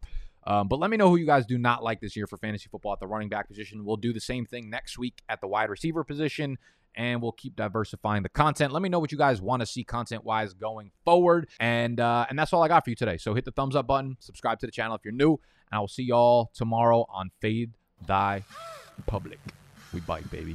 Um, 0.47 0.69
but 0.69 0.79
let 0.79 0.91
me 0.91 0.97
know 0.97 1.09
who 1.09 1.17
you 1.17 1.27
guys 1.27 1.45
do 1.45 1.59
not 1.59 1.83
like 1.83 2.01
this 2.01 2.17
year 2.17 2.27
for 2.27 2.37
fantasy 2.37 2.69
football 2.71 2.93
at 2.93 3.01
the 3.01 3.07
running 3.07 3.29
back 3.29 3.49
position. 3.49 3.85
We'll 3.85 3.97
do 3.97 4.13
the 4.13 4.21
same 4.21 4.47
thing 4.47 4.71
next 4.71 4.97
week 4.97 5.23
at 5.29 5.41
the 5.41 5.49
wide 5.49 5.71
receiver 5.71 6.05
position 6.05 6.59
and 6.97 7.21
we'll 7.21 7.33
keep 7.33 7.55
diversifying 7.57 8.23
the 8.23 8.29
content. 8.29 8.73
Let 8.73 8.83
me 8.83 8.89
know 8.89 8.99
what 8.99 9.13
you 9.13 9.19
guys 9.19 9.41
want 9.41 9.61
to 9.61 9.67
see 9.67 9.85
content 9.85 10.25
wise 10.25 10.55
going 10.55 10.91
forward. 11.05 11.49
And 11.61 12.01
uh, 12.01 12.27
and 12.29 12.39
that's 12.39 12.53
all 12.53 12.63
I 12.63 12.69
got 12.69 12.85
for 12.85 12.91
you 12.91 12.97
today. 12.97 13.19
So 13.19 13.35
hit 13.35 13.45
the 13.45 13.51
thumbs 13.51 13.77
up 13.77 13.87
button, 13.87 14.17
subscribe 14.21 14.59
to 14.61 14.67
the 14.67 14.73
channel 14.73 14.97
if 14.97 15.05
you're 15.05 15.13
new, 15.13 15.33
and 15.33 15.73
I 15.73 15.81
will 15.81 15.89
see 15.89 16.05
y'all 16.05 16.51
tomorrow 16.55 17.07
on 17.11 17.31
Fade 17.41 17.73
Thy 18.07 18.45
Public. 19.07 19.39
We 19.97 20.03
bike, 20.03 20.31
baby. 20.31 20.55